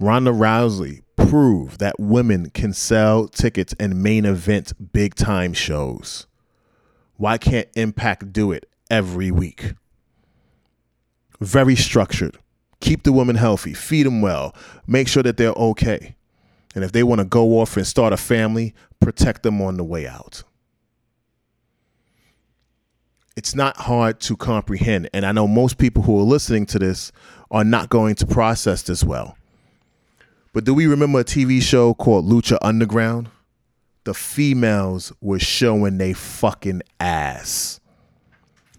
Ronda 0.00 0.32
Rousey 0.32 1.02
proved 1.16 1.78
that 1.78 2.00
women 2.00 2.50
can 2.50 2.72
sell 2.72 3.28
tickets 3.28 3.74
and 3.78 4.02
main 4.02 4.24
event 4.24 4.92
big 4.92 5.14
time 5.14 5.52
shows. 5.52 6.26
Why 7.16 7.38
can't 7.38 7.68
Impact 7.76 8.32
do 8.32 8.50
it 8.50 8.68
every 8.90 9.30
week? 9.30 9.74
Very 11.40 11.76
structured. 11.76 12.38
Keep 12.80 13.04
the 13.04 13.12
women 13.12 13.36
healthy, 13.36 13.74
feed 13.74 14.06
them 14.06 14.20
well, 14.20 14.56
make 14.86 15.06
sure 15.06 15.22
that 15.22 15.36
they're 15.36 15.50
okay. 15.50 16.16
And 16.74 16.82
if 16.82 16.90
they 16.90 17.02
want 17.02 17.20
to 17.20 17.24
go 17.24 17.60
off 17.60 17.76
and 17.76 17.86
start 17.86 18.12
a 18.12 18.16
family, 18.16 18.74
protect 18.98 19.42
them 19.42 19.60
on 19.60 19.76
the 19.76 19.84
way 19.84 20.06
out. 20.06 20.42
It's 23.36 23.54
not 23.54 23.76
hard 23.76 24.20
to 24.20 24.36
comprehend. 24.36 25.08
And 25.12 25.24
I 25.24 25.32
know 25.32 25.48
most 25.48 25.78
people 25.78 26.02
who 26.02 26.18
are 26.18 26.24
listening 26.24 26.66
to 26.66 26.78
this 26.78 27.12
are 27.50 27.64
not 27.64 27.88
going 27.88 28.14
to 28.16 28.26
process 28.26 28.82
this 28.82 29.02
well. 29.02 29.36
But 30.52 30.64
do 30.64 30.74
we 30.74 30.86
remember 30.86 31.20
a 31.20 31.24
TV 31.24 31.62
show 31.62 31.94
called 31.94 32.26
Lucha 32.26 32.58
Underground? 32.60 33.30
The 34.04 34.12
females 34.12 35.12
were 35.20 35.38
showing 35.38 35.96
they 35.96 36.12
fucking 36.12 36.82
ass. 37.00 37.80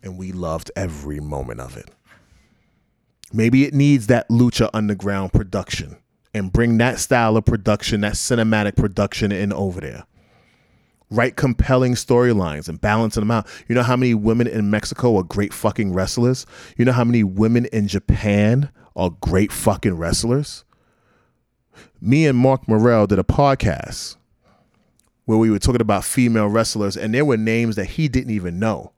And 0.04 0.18
we 0.18 0.32
loved 0.32 0.70
every 0.76 1.20
moment 1.20 1.60
of 1.60 1.78
it. 1.78 1.90
Maybe 3.32 3.66
it 3.66 3.74
needs 3.74 4.08
that 4.08 4.30
Lucha 4.30 4.70
Underground 4.74 5.34
production 5.34 5.98
and 6.34 6.52
bring 6.52 6.78
that 6.78 7.00
style 7.00 7.38
of 7.38 7.46
production, 7.46 8.02
that 8.02 8.14
cinematic 8.14 8.76
production 8.76 9.32
in 9.32 9.52
over 9.54 9.82
there. 9.82 10.04
Write 11.13 11.36
compelling 11.36 11.93
storylines 11.93 12.67
and 12.67 12.82
balancing 12.82 13.22
them 13.22 13.32
out. 13.32 13.48
You 13.67 13.75
know 13.75 13.84
how 13.84 13.96
many 13.96 14.13
women 14.13 14.48
in 14.48 14.70
Mexico 14.70 15.17
are 15.17 15.24
great 15.24 15.53
fucking 15.53 15.93
wrestlers? 15.93 16.46
You 16.77 16.86
know 16.86 16.91
how 16.91 17.03
many 17.03 17.24
women 17.24 17.65
in 17.67 17.88
Japan 17.88 18.70
are 18.96 19.12
great 19.22 19.51
fucking 19.51 19.96
wrestlers? 19.96 20.65
me 22.03 22.27
and 22.27 22.38
Mark 22.38 22.67
Morel 22.67 23.08
did 23.08 23.17
a 23.17 23.24
podcast 23.24 24.17
where 25.25 25.38
we 25.38 25.50
were 25.50 25.60
talking 25.60 25.82
about 25.82 26.03
female 26.03 26.48
wrestlers, 26.48 26.98
and 26.98 27.13
there 27.13 27.24
were 27.24 27.38
names 27.38 27.77
that 27.77 27.86
he 27.86 28.10
didn't 28.10 28.32
even 28.32 28.60
know. 28.60 28.91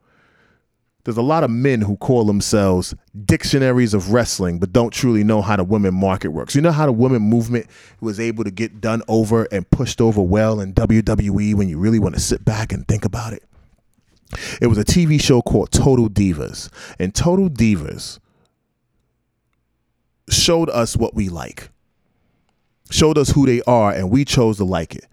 There's 1.06 1.18
a 1.18 1.22
lot 1.22 1.44
of 1.44 1.50
men 1.50 1.82
who 1.82 1.96
call 1.98 2.26
themselves 2.26 2.94
dictionaries 3.26 3.94
of 3.94 4.12
wrestling, 4.12 4.60
but 4.60 4.74
don't 4.74 4.92
truly 4.92 5.24
know 5.24 5.42
how 5.42 5.56
the 5.56 5.64
women 5.64 5.94
market 5.94 6.30
works. 6.30 6.56
You 6.56 6.62
know 6.62 6.72
how 6.72 6.88
the 6.88 6.92
women 6.92 7.22
movement 7.22 7.68
was 8.02 8.20
able 8.20 8.44
to 8.44 8.52
get 8.52 8.82
done 8.82 9.02
over 9.08 9.44
and 9.52 9.70
pushed 9.70 10.02
over 10.02 10.22
well 10.22 10.60
in 10.60 10.74
WWE 10.74 11.54
when 11.54 11.70
you 11.70 11.78
really 11.78 12.00
want 12.00 12.16
to 12.16 12.22
sit 12.22 12.44
back 12.44 12.74
and 12.74 12.88
think 12.88 13.06
about 13.06 13.34
it? 13.34 13.44
It 14.62 14.68
was 14.68 14.78
a 14.78 14.84
TV 14.84 15.22
show 15.22 15.42
called 15.42 15.72
Total 15.72 16.10
Divas, 16.10 16.70
and 17.00 17.16
Total 17.16 17.50
Divas 17.50 18.20
showed 20.30 20.70
us 20.72 20.98
what 20.98 21.14
we 21.14 21.30
like 21.30 21.70
showed 22.90 23.18
us 23.18 23.30
who 23.30 23.46
they 23.46 23.62
are, 23.64 23.92
and 23.92 24.10
we 24.10 24.26
chose 24.26 24.58
to 24.58 24.66
like 24.66 24.96
it. 24.96 25.06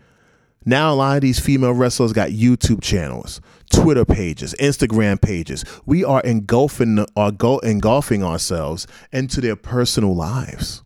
Now 0.65 0.93
a 0.93 0.95
lot 0.95 1.17
of 1.17 1.23
these 1.23 1.41
female 1.41 1.73
wrestlers 1.73 2.13
got 2.13 2.31
YouTube 2.31 2.83
channels, 2.83 3.41
Twitter 3.71 4.05
pages, 4.05 4.55
Instagram 4.61 5.21
pages. 5.21 5.65
We 5.87 6.05
are 6.05 6.21
engulfing 6.21 7.05
are 7.17 7.33
go, 7.33 7.59
engulfing 7.59 8.23
ourselves 8.23 8.87
into 9.13 9.41
their 9.41 9.57
personal 9.57 10.15
lives. 10.15 10.83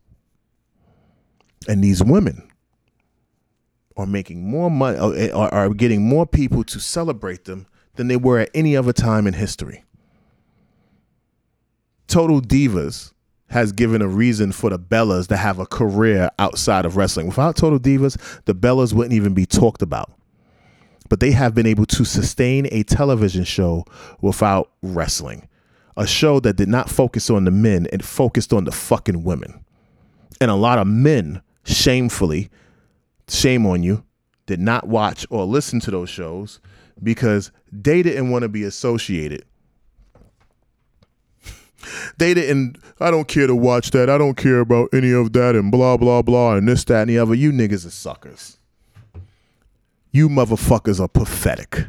And 1.68 1.82
these 1.82 2.02
women 2.02 2.50
are 3.96 4.06
making 4.06 4.48
more 4.48 4.70
money 4.70 4.98
uh, 4.98 5.10
eh, 5.10 5.30
are, 5.30 5.52
are 5.52 5.68
getting 5.70 6.06
more 6.08 6.26
people 6.26 6.62
to 6.64 6.78
celebrate 6.78 7.44
them 7.44 7.66
than 7.94 8.08
they 8.08 8.16
were 8.16 8.40
at 8.40 8.50
any 8.54 8.76
other 8.76 8.92
time 8.92 9.26
in 9.26 9.34
history. 9.34 9.84
Total 12.06 12.40
Divas 12.40 13.12
has 13.48 13.72
given 13.72 14.02
a 14.02 14.08
reason 14.08 14.52
for 14.52 14.70
the 14.70 14.78
Bellas 14.78 15.28
to 15.28 15.36
have 15.36 15.58
a 15.58 15.66
career 15.66 16.30
outside 16.38 16.84
of 16.84 16.96
wrestling. 16.96 17.28
Without 17.28 17.56
Total 17.56 17.78
Divas, 17.78 18.16
the 18.44 18.54
Bellas 18.54 18.92
wouldn't 18.92 19.14
even 19.14 19.34
be 19.34 19.46
talked 19.46 19.82
about. 19.82 20.12
But 21.08 21.20
they 21.20 21.30
have 21.30 21.54
been 21.54 21.66
able 21.66 21.86
to 21.86 22.04
sustain 22.04 22.66
a 22.72 22.82
television 22.82 23.44
show 23.44 23.84
without 24.20 24.72
wrestling. 24.82 25.48
A 25.96 26.06
show 26.06 26.40
that 26.40 26.56
did 26.56 26.68
not 26.68 26.90
focus 26.90 27.30
on 27.30 27.44
the 27.44 27.50
men, 27.50 27.86
it 27.92 28.04
focused 28.04 28.52
on 28.52 28.64
the 28.64 28.72
fucking 28.72 29.22
women. 29.22 29.64
And 30.40 30.50
a 30.50 30.56
lot 30.56 30.78
of 30.78 30.86
men, 30.86 31.40
shamefully, 31.64 32.50
shame 33.28 33.64
on 33.64 33.82
you, 33.82 34.04
did 34.46 34.60
not 34.60 34.88
watch 34.88 35.26
or 35.30 35.44
listen 35.44 35.80
to 35.80 35.90
those 35.90 36.10
shows 36.10 36.60
because 37.02 37.50
they 37.72 38.02
didn't 38.02 38.30
want 38.30 38.42
to 38.42 38.48
be 38.48 38.64
associated 38.64 39.44
they 42.18 42.34
didn't 42.34 42.78
i 43.00 43.10
don't 43.10 43.28
care 43.28 43.46
to 43.46 43.54
watch 43.54 43.90
that. 43.90 44.08
I 44.08 44.18
don't 44.18 44.36
care 44.36 44.60
about 44.60 44.88
any 44.92 45.12
of 45.12 45.32
that 45.32 45.54
and 45.54 45.70
blah 45.70 45.96
blah 45.96 46.22
blah 46.22 46.54
and 46.54 46.68
this 46.68 46.84
that 46.84 47.02
and 47.02 47.10
the 47.10 47.18
other. 47.18 47.34
You 47.34 47.52
niggas 47.52 47.86
are 47.86 47.90
suckers. 47.90 48.58
You 50.10 50.28
motherfuckers 50.28 51.00
are 51.00 51.08
pathetic. 51.08 51.86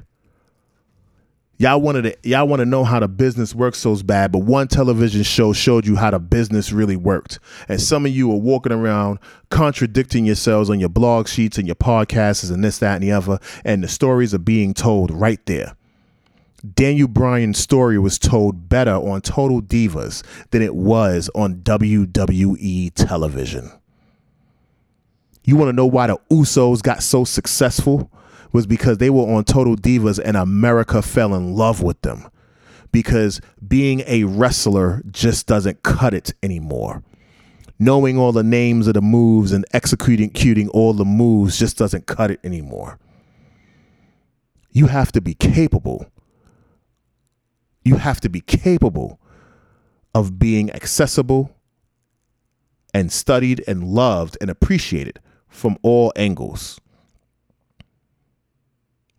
Y'all 1.59 1.81
wanted 1.81 2.03
to 2.03 2.29
y'all 2.29 2.47
want 2.47 2.59
to 2.59 2.65
know 2.65 2.83
how 2.83 2.99
the 2.99 3.07
business 3.07 3.55
works 3.55 3.79
so 3.79 3.95
bad 4.03 4.31
but 4.31 4.39
one 4.39 4.67
television 4.67 5.23
show 5.23 5.53
showed 5.53 5.87
you 5.87 5.95
how 5.95 6.11
the 6.11 6.19
business 6.19 6.71
really 6.71 6.95
worked. 6.95 7.39
And 7.67 7.81
some 7.81 8.05
of 8.05 8.11
you 8.11 8.31
are 8.31 8.37
walking 8.37 8.71
around 8.71 9.19
contradicting 9.49 10.25
yourselves 10.25 10.69
on 10.69 10.79
your 10.79 10.89
blog 10.89 11.27
sheets 11.27 11.57
and 11.57 11.67
your 11.67 11.75
podcasts 11.75 12.51
and 12.51 12.63
this 12.63 12.77
that 12.79 12.95
and 12.95 13.03
the 13.03 13.11
other 13.11 13.39
and 13.65 13.83
the 13.83 13.87
stories 13.87 14.33
are 14.33 14.39
being 14.39 14.73
told 14.73 15.09
right 15.09 15.43
there 15.47 15.75
Daniel 16.73 17.07
Bryan's 17.07 17.59
story 17.59 17.99
was 17.99 18.17
told 18.17 18.67
better 18.67 18.95
on 18.95 19.21
Total 19.21 19.61
Divas 19.61 20.23
than 20.49 20.61
it 20.63 20.73
was 20.73 21.29
on 21.35 21.57
WWE 21.57 22.91
television. 22.95 23.71
You 25.43 25.55
want 25.55 25.69
to 25.69 25.73
know 25.73 25.85
why 25.85 26.07
the 26.07 26.17
Usos 26.31 26.81
got 26.81 27.03
so 27.03 27.23
successful? 27.23 28.11
Was 28.53 28.65
because 28.65 28.97
they 28.97 29.09
were 29.09 29.35
on 29.35 29.43
Total 29.43 29.75
Divas 29.75 30.19
and 30.23 30.35
America 30.35 31.01
fell 31.01 31.35
in 31.35 31.53
love 31.53 31.83
with 31.83 32.01
them. 32.01 32.27
Because 32.91 33.39
being 33.65 34.01
a 34.07 34.23
wrestler 34.23 35.03
just 35.11 35.45
doesn't 35.45 35.83
cut 35.83 36.13
it 36.13 36.33
anymore. 36.41 37.03
Knowing 37.77 38.17
all 38.17 38.31
the 38.31 38.43
names 38.43 38.87
of 38.87 38.95
the 38.95 39.01
moves 39.01 39.51
and 39.51 39.63
executing 39.73 40.69
all 40.69 40.93
the 40.93 41.05
moves 41.05 41.59
just 41.59 41.77
doesn't 41.77 42.07
cut 42.07 42.31
it 42.31 42.39
anymore. 42.43 42.97
You 44.71 44.87
have 44.87 45.11
to 45.11 45.21
be 45.21 45.35
capable 45.35 46.07
you 47.87 47.95
have 47.95 48.19
to 48.21 48.29
be 48.29 48.41
capable 48.41 49.19
of 50.13 50.37
being 50.37 50.71
accessible 50.71 51.55
and 52.93 53.11
studied 53.11 53.63
and 53.67 53.83
loved 53.83 54.37
and 54.41 54.49
appreciated 54.49 55.19
from 55.47 55.77
all 55.81 56.11
angles. 56.15 56.79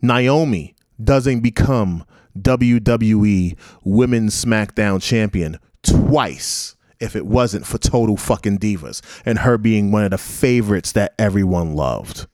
Naomi 0.02 0.74
doesn't 1.02 1.40
become 1.40 2.04
WWE 2.38 3.56
Women's 3.84 4.44
SmackDown 4.44 5.02
Champion 5.02 5.58
twice 5.82 6.76
if 7.00 7.16
it 7.16 7.26
wasn't 7.26 7.66
for 7.66 7.78
Total 7.78 8.16
fucking 8.16 8.58
Divas 8.58 9.00
and 9.24 9.40
her 9.40 9.56
being 9.56 9.90
one 9.90 10.04
of 10.04 10.10
the 10.10 10.18
favorites 10.18 10.92
that 10.92 11.14
everyone 11.18 11.74
loved. 11.74 12.26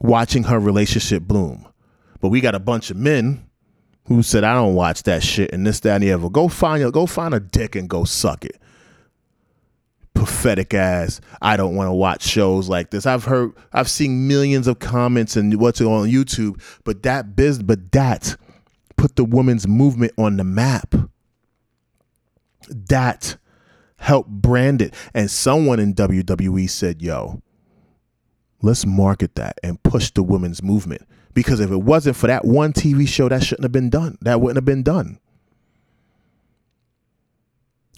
Watching 0.00 0.44
her 0.44 0.58
relationship 0.58 1.24
bloom. 1.24 1.66
But 2.20 2.28
we 2.28 2.40
got 2.40 2.54
a 2.54 2.60
bunch 2.60 2.90
of 2.90 2.96
men 2.96 3.48
who 4.06 4.22
said 4.22 4.44
I 4.44 4.54
don't 4.54 4.74
watch 4.74 5.04
that 5.04 5.22
shit 5.22 5.52
and 5.52 5.66
this, 5.66 5.80
that, 5.80 5.96
and 5.96 6.04
the 6.04 6.12
other. 6.12 6.28
Go 6.28 6.48
find 6.48 6.80
your 6.80 6.90
go 6.90 7.06
find 7.06 7.34
a 7.34 7.40
dick 7.40 7.76
and 7.76 7.88
go 7.88 8.04
suck 8.04 8.44
it. 8.44 8.58
Pathetic 10.14 10.74
ass. 10.74 11.20
I 11.40 11.56
don't 11.56 11.74
want 11.74 11.88
to 11.88 11.92
watch 11.92 12.22
shows 12.22 12.68
like 12.68 12.90
this. 12.90 13.06
I've 13.06 13.24
heard 13.24 13.52
I've 13.72 13.88
seen 13.88 14.28
millions 14.28 14.66
of 14.66 14.78
comments 14.78 15.36
and 15.36 15.58
what's 15.58 15.80
on 15.80 16.08
YouTube, 16.08 16.60
but 16.84 17.02
that 17.04 17.36
biz 17.36 17.62
but 17.62 17.92
that 17.92 18.36
put 18.96 19.16
the 19.16 19.24
women's 19.24 19.66
movement 19.66 20.12
on 20.18 20.36
the 20.36 20.44
map. 20.44 20.94
That 22.68 23.36
helped 23.96 24.30
brand 24.30 24.82
it. 24.82 24.94
And 25.14 25.30
someone 25.30 25.80
in 25.80 25.94
WWE 25.94 26.68
said, 26.68 27.02
yo, 27.02 27.42
let's 28.60 28.84
market 28.84 29.34
that 29.36 29.58
and 29.62 29.82
push 29.82 30.10
the 30.10 30.22
women's 30.22 30.62
movement 30.62 31.02
because 31.34 31.60
if 31.60 31.70
it 31.70 31.82
wasn't 31.82 32.16
for 32.16 32.26
that 32.26 32.44
one 32.44 32.72
TV 32.72 33.06
show, 33.08 33.28
that 33.28 33.42
shouldn't 33.42 33.64
have 33.64 33.72
been 33.72 33.90
done. 33.90 34.18
That 34.20 34.40
wouldn't 34.40 34.56
have 34.56 34.64
been 34.64 34.82
done. 34.82 35.18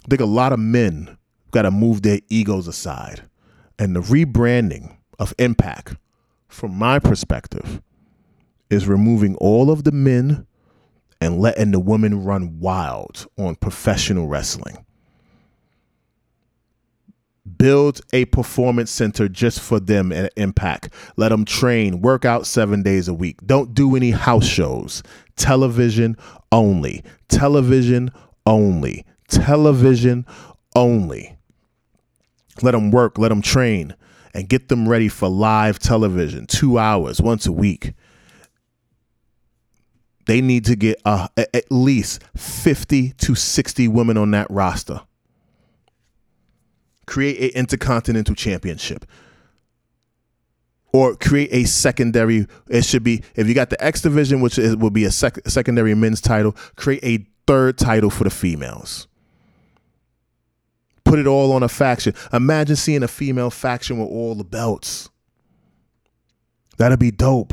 I 0.05 0.09
think 0.09 0.21
a 0.21 0.27
lot 0.27 0.53
of 0.53 0.59
men 0.59 1.17
got 1.51 1.63
to 1.63 1.71
move 1.71 2.03
their 2.03 2.21
egos 2.29 2.69
aside. 2.69 3.23
And 3.79 3.97
the 3.97 4.01
rebranding 4.01 4.97
of 5.19 5.35
Impact, 5.39 5.97
from 6.49 6.77
my 6.77 6.99
perspective, 6.99 7.83
is 8.71 8.87
removing 8.87 9.37
all 9.37 9.71
of 9.71 9.85
the 9.85 9.93
men 9.93 10.47
and 11.21 11.41
letting 11.41 11.71
the 11.71 11.81
women 11.81 12.25
run 12.25 12.61
wild 12.61 13.27
on 13.39 13.57
professional 13.57 14.27
wrestling 14.27 14.85
build 17.59 18.01
a 18.13 18.25
performance 18.27 18.91
center 18.91 19.29
just 19.29 19.61
for 19.61 19.79
them 19.81 20.13
at 20.13 20.33
Impact. 20.37 20.89
Let 21.17 21.29
them 21.29 21.45
train, 21.45 22.01
work 22.01 22.25
out 22.25 22.47
seven 22.47 22.83
days 22.83 23.09
a 23.09 23.15
week. 23.15 23.47
Don't 23.47 23.75
do 23.75 23.97
any 23.97 24.11
house 24.11 24.47
shows. 24.47 25.03
Television 25.37 26.17
only. 26.51 27.05
Television 27.29 28.11
only. 28.47 29.05
Television 29.29 30.27
only. 30.75 31.37
Let 32.63 32.73
them 32.73 32.91
work, 32.91 33.19
let 33.19 33.29
them 33.29 33.43
train, 33.43 33.97
and 34.33 34.49
get 34.49 34.69
them 34.69 34.89
ready 34.89 35.09
for 35.09 35.29
live 35.29 35.79
television, 35.79 36.47
two 36.47 36.79
hours 36.79 37.21
once 37.21 37.47
a 37.47 37.53
week. 37.53 37.95
They 40.27 40.41
need 40.41 40.65
to 40.67 40.77
get 40.77 41.01
uh, 41.05 41.29
at 41.37 41.71
least 41.71 42.23
50 42.37 43.11
to 43.11 43.35
60 43.35 43.89
women 43.89 44.17
on 44.17 44.31
that 44.31 44.47
roster 44.51 45.03
create 47.07 47.41
an 47.41 47.59
intercontinental 47.59 48.35
championship. 48.35 49.05
Or 50.93 51.17
create 51.17 51.53
a 51.53 51.65
secondary 51.65 52.47
it 52.69 52.85
should 52.85 53.03
be 53.03 53.23
if 53.35 53.49
you 53.49 53.55
got 53.55 53.71
the 53.71 53.85
x 53.85 54.01
division 54.01 54.41
which 54.41 54.59
is, 54.59 54.77
will 54.77 54.91
be 54.91 55.05
a 55.05 55.11
sec- 55.11 55.41
secondary 55.49 55.95
men's 55.95 56.21
title 56.21 56.53
create 56.77 57.03
a 57.03 57.27
third 57.49 57.79
title 57.79 58.11
for 58.11 58.25
the 58.25 58.31
females. 58.31 59.09
Put 61.05 61.19
it 61.19 61.27
all 61.27 61.53
on 61.53 61.63
a 61.63 61.69
faction. 61.69 62.15
Imagine 62.33 62.77
seeing 62.77 63.03
a 63.03 63.09
female 63.09 63.51
faction 63.51 63.99
with 63.99 64.09
all 64.09 64.35
the 64.35 64.45
belts. 64.45 65.11
That'd 66.79 66.99
be 66.99 67.11
dope. 67.11 67.53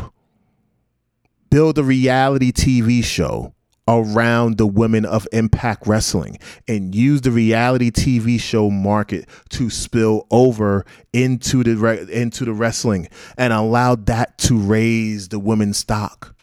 Build 1.49 1.77
a 1.77 1.83
reality 1.83 2.51
tv 2.51 3.03
show 3.03 3.53
around 3.87 4.57
the 4.57 4.67
women 4.67 5.05
of 5.05 5.27
Impact 5.31 5.87
Wrestling 5.87 6.37
and 6.67 6.93
use 6.93 7.21
the 7.21 7.31
reality 7.31 7.91
TV 7.91 8.39
show 8.39 8.69
market 8.69 9.27
to 9.49 9.69
spill 9.69 10.27
over 10.31 10.85
into 11.13 11.63
the 11.63 11.75
re- 11.75 12.07
into 12.11 12.45
the 12.45 12.53
wrestling 12.53 13.07
and 13.37 13.51
allow 13.51 13.95
that 13.95 14.37
to 14.39 14.57
raise 14.57 15.29
the 15.29 15.39
women's 15.39 15.77
stock. 15.77 16.35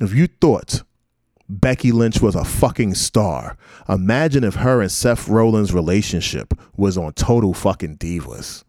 If 0.00 0.14
you 0.14 0.26
thought 0.26 0.82
Becky 1.48 1.92
Lynch 1.92 2.20
was 2.20 2.34
a 2.34 2.44
fucking 2.44 2.94
star, 2.94 3.56
imagine 3.88 4.42
if 4.42 4.54
her 4.56 4.80
and 4.80 4.90
Seth 4.90 5.28
Rollins' 5.28 5.74
relationship 5.74 6.54
was 6.76 6.96
on 6.96 7.12
total 7.12 7.52
fucking 7.52 7.98
divas. 7.98 8.64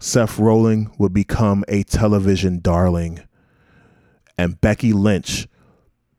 Seth 0.00 0.38
Rollins 0.38 0.88
would 0.98 1.12
become 1.12 1.64
a 1.68 1.82
television 1.82 2.60
darling 2.60 3.20
and 4.38 4.60
Becky 4.60 4.92
Lynch 4.92 5.46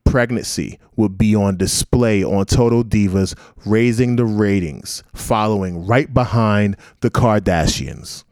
pregnancy 0.09 0.79
would 0.95 1.17
be 1.17 1.35
on 1.35 1.57
display 1.57 2.23
on 2.23 2.45
Total 2.45 2.83
Divas, 2.83 3.37
raising 3.65 4.15
the 4.15 4.25
ratings, 4.25 5.03
following 5.13 5.85
right 5.85 6.11
behind 6.13 6.77
the 7.01 7.09
Kardashians. 7.09 8.23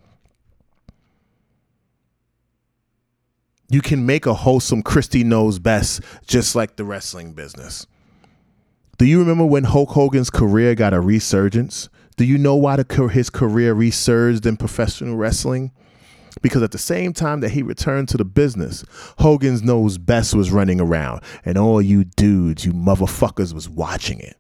You 3.69 3.81
can 3.81 4.05
make 4.05 4.25
a 4.25 4.33
wholesome 4.33 4.81
Christy 4.81 5.23
knows 5.23 5.59
best, 5.59 6.01
just 6.25 6.55
like 6.55 6.77
the 6.77 6.85
wrestling 6.85 7.33
business. 7.33 7.85
Do 8.97 9.05
you 9.05 9.19
remember 9.19 9.45
when 9.45 9.65
Hulk 9.65 9.89
Hogan's 9.89 10.29
career 10.29 10.73
got 10.73 10.93
a 10.93 10.99
resurgence? 10.99 11.89
Do 12.15 12.25
you 12.25 12.37
know 12.37 12.55
why 12.55 12.77
the, 12.77 13.07
his 13.07 13.29
career 13.29 13.73
resurged 13.73 14.45
in 14.45 14.57
professional 14.57 15.15
wrestling? 15.15 15.71
Because 16.41 16.63
at 16.63 16.71
the 16.71 16.77
same 16.77 17.13
time 17.13 17.41
that 17.41 17.51
he 17.51 17.63
returned 17.63 18.09
to 18.09 18.17
the 18.17 18.25
business, 18.25 18.83
Hogan's 19.19 19.63
Knows 19.63 19.97
Best 19.97 20.33
was 20.33 20.51
running 20.51 20.79
around, 20.79 21.23
and 21.45 21.57
all 21.57 21.81
you 21.81 22.03
dudes, 22.03 22.65
you 22.65 22.73
motherfuckers, 22.73 23.53
was 23.53 23.69
watching 23.69 24.19
it. 24.19 24.37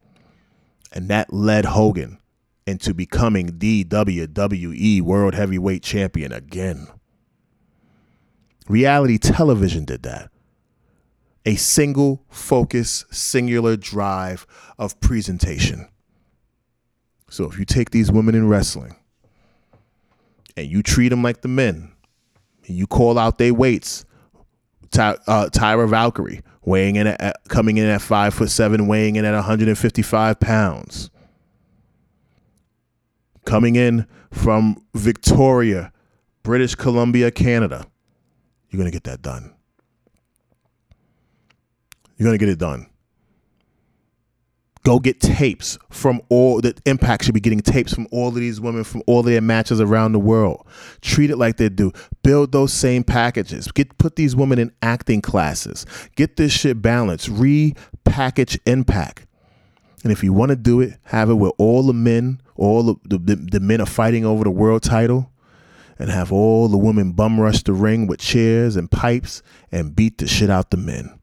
And 0.91 1.09
that 1.09 1.33
led 1.33 1.65
Hogan 1.65 2.19
into 2.65 2.93
becoming 2.93 3.59
the 3.59 3.83
WWE 3.85 5.01
World 5.01 5.33
Heavyweight 5.33 5.83
Champion 5.83 6.31
again. 6.31 6.87
Reality 8.67 9.17
television 9.17 9.85
did 9.85 10.03
that. 10.03 10.29
A 11.45 11.55
single 11.55 12.25
focus, 12.29 13.05
singular 13.09 13.77
drive 13.77 14.45
of 14.77 14.99
presentation. 14.99 15.87
So 17.29 17.45
if 17.49 17.57
you 17.57 17.63
take 17.63 17.91
these 17.91 18.11
women 18.11 18.35
in 18.35 18.49
wrestling 18.49 18.95
and 20.57 20.67
you 20.67 20.83
treat 20.83 21.09
them 21.09 21.23
like 21.23 21.41
the 21.41 21.47
men, 21.47 21.93
you 22.65 22.87
call 22.87 23.17
out 23.17 23.37
their 23.37 23.53
weights. 23.53 24.03
Ty, 24.91 25.17
uh, 25.27 25.49
Tyra 25.51 25.87
Valkyrie 25.87 26.41
weighing 26.65 26.95
in 26.95 27.07
at, 27.07 27.37
coming 27.47 27.77
in 27.77 27.85
at 27.85 28.01
five 28.01 28.33
foot 28.33 28.49
seven, 28.49 28.87
weighing 28.87 29.15
in 29.15 29.23
at 29.23 29.33
155 29.33 30.39
pounds. 30.39 31.09
Coming 33.45 33.75
in 33.75 34.05
from 34.31 34.83
Victoria, 34.93 35.93
British 36.43 36.75
Columbia, 36.75 37.31
Canada. 37.31 37.85
You're 38.69 38.79
gonna 38.79 38.91
get 38.91 39.05
that 39.05 39.21
done. 39.21 39.53
You're 42.17 42.27
gonna 42.27 42.37
get 42.37 42.49
it 42.49 42.59
done. 42.59 42.87
Go 44.87 44.99
get 44.99 45.19
tapes 45.19 45.77
from 45.89 46.21
all 46.29 46.61
the 46.61 46.73
impact 46.85 47.25
should 47.25 47.33
be 47.33 47.41
getting 47.41 47.59
tapes 47.59 47.93
from 47.93 48.07
all 48.09 48.29
of 48.29 48.35
these 48.35 48.61
women 48.61 48.85
from 48.85 49.03
all 49.05 49.21
their 49.21 49.41
matches 49.41 49.81
around 49.81 50.13
the 50.13 50.19
world. 50.19 50.65
Treat 51.01 51.29
it 51.29 51.35
like 51.35 51.57
they 51.57 51.67
do. 51.67 51.91
Build 52.23 52.53
those 52.53 52.71
same 52.71 53.03
packages. 53.03 53.69
Get 53.69 53.97
put 53.97 54.15
these 54.15 54.33
women 54.33 54.59
in 54.59 54.71
acting 54.81 55.21
classes. 55.21 55.85
Get 56.15 56.37
this 56.37 56.53
shit 56.53 56.81
balanced. 56.81 57.29
Repackage 57.29 58.59
impact. 58.65 59.27
And 60.03 60.13
if 60.13 60.23
you 60.23 60.31
want 60.31 60.51
to 60.51 60.55
do 60.55 60.79
it, 60.79 60.93
have 61.03 61.29
it 61.29 61.33
where 61.33 61.51
all 61.57 61.83
the 61.83 61.91
men, 61.91 62.39
all 62.55 62.81
the, 62.83 62.95
the, 63.17 63.35
the 63.35 63.59
men 63.59 63.81
are 63.81 63.85
fighting 63.85 64.23
over 64.23 64.45
the 64.45 64.51
world 64.51 64.83
title 64.83 65.33
and 65.99 66.09
have 66.09 66.31
all 66.31 66.69
the 66.69 66.77
women 66.77 67.11
bum 67.11 67.41
rush 67.41 67.61
the 67.61 67.73
ring 67.73 68.07
with 68.07 68.21
chairs 68.21 68.77
and 68.77 68.89
pipes 68.89 69.43
and 69.69 69.97
beat 69.97 70.19
the 70.19 70.27
shit 70.29 70.49
out 70.49 70.71
the 70.71 70.77
men. 70.77 71.19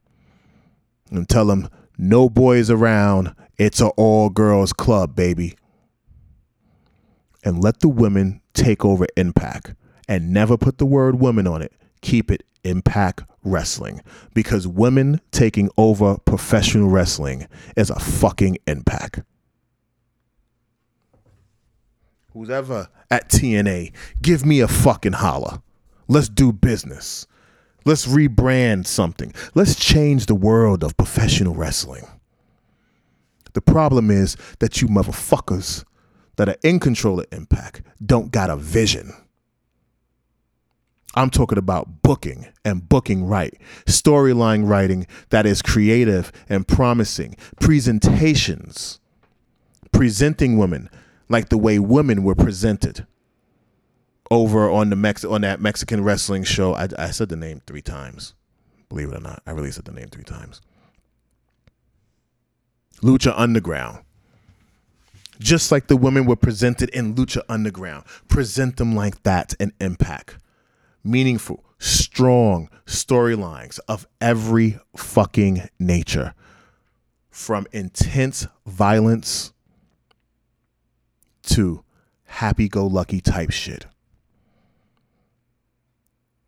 And 1.10 1.26
tell 1.26 1.46
them 1.46 1.70
no 1.96 2.28
boys 2.28 2.68
around 2.68 3.34
it's 3.58 3.80
an 3.80 3.90
all 3.96 4.30
girls 4.30 4.72
club, 4.72 5.14
baby. 5.14 5.56
And 7.44 7.62
let 7.62 7.80
the 7.80 7.88
women 7.88 8.40
take 8.54 8.84
over 8.84 9.06
Impact 9.16 9.74
and 10.08 10.32
never 10.32 10.56
put 10.56 10.78
the 10.78 10.86
word 10.86 11.20
women 11.20 11.46
on 11.46 11.62
it. 11.62 11.72
Keep 12.00 12.30
it 12.30 12.44
Impact 12.64 13.22
Wrestling 13.44 14.00
because 14.32 14.66
women 14.66 15.20
taking 15.30 15.70
over 15.76 16.16
professional 16.24 16.88
wrestling 16.88 17.46
is 17.76 17.90
a 17.90 18.00
fucking 18.00 18.58
impact. 18.66 19.20
Who's 22.32 22.50
ever 22.50 22.88
at 23.10 23.28
TNA, 23.28 23.92
give 24.20 24.44
me 24.44 24.60
a 24.60 24.68
fucking 24.68 25.12
holler. 25.12 25.62
Let's 26.08 26.28
do 26.28 26.52
business. 26.52 27.26
Let's 27.84 28.06
rebrand 28.06 28.86
something. 28.86 29.32
Let's 29.54 29.76
change 29.76 30.26
the 30.26 30.34
world 30.34 30.82
of 30.82 30.96
professional 30.96 31.54
wrestling. 31.54 32.06
The 33.54 33.62
problem 33.62 34.10
is 34.10 34.36
that 34.58 34.82
you 34.82 34.88
motherfuckers 34.88 35.84
that 36.36 36.48
are 36.48 36.56
in 36.62 36.80
control 36.80 37.20
of 37.20 37.26
Impact 37.32 37.82
don't 38.04 38.30
got 38.30 38.50
a 38.50 38.56
vision. 38.56 39.12
I'm 41.16 41.30
talking 41.30 41.58
about 41.58 42.02
booking 42.02 42.48
and 42.64 42.88
booking 42.88 43.24
right, 43.24 43.54
storyline 43.86 44.68
writing 44.68 45.06
that 45.30 45.46
is 45.46 45.62
creative 45.62 46.32
and 46.48 46.66
promising, 46.66 47.36
presentations, 47.60 48.98
presenting 49.92 50.58
women 50.58 50.90
like 51.28 51.48
the 51.50 51.58
way 51.58 51.78
women 51.78 52.24
were 52.24 52.34
presented 52.34 53.06
over 54.30 54.68
on 54.68 54.90
the 54.90 54.96
Mex 54.96 55.24
on 55.24 55.42
that 55.42 55.60
Mexican 55.60 56.02
wrestling 56.02 56.42
show. 56.42 56.74
I, 56.74 56.88
I 56.98 57.10
said 57.10 57.28
the 57.28 57.36
name 57.36 57.62
three 57.66 57.82
times. 57.82 58.34
Believe 58.88 59.08
it 59.10 59.16
or 59.16 59.20
not, 59.20 59.40
I 59.46 59.52
really 59.52 59.70
said 59.70 59.84
the 59.84 59.92
name 59.92 60.08
three 60.08 60.24
times. 60.24 60.60
Lucha 63.04 63.34
Underground. 63.36 64.02
Just 65.38 65.70
like 65.70 65.88
the 65.88 65.96
women 65.96 66.24
were 66.24 66.36
presented 66.36 66.88
in 66.90 67.14
Lucha 67.14 67.42
Underground, 67.50 68.04
present 68.28 68.78
them 68.78 68.96
like 68.96 69.22
that 69.24 69.52
and 69.60 69.72
impact. 69.78 70.38
Meaningful, 71.04 71.62
strong 71.78 72.70
storylines 72.86 73.78
of 73.88 74.06
every 74.22 74.78
fucking 74.96 75.68
nature. 75.78 76.32
From 77.28 77.66
intense 77.72 78.46
violence 78.64 79.52
to 81.42 81.84
happy 82.24 82.68
go 82.70 82.86
lucky 82.86 83.20
type 83.20 83.50
shit. 83.50 83.84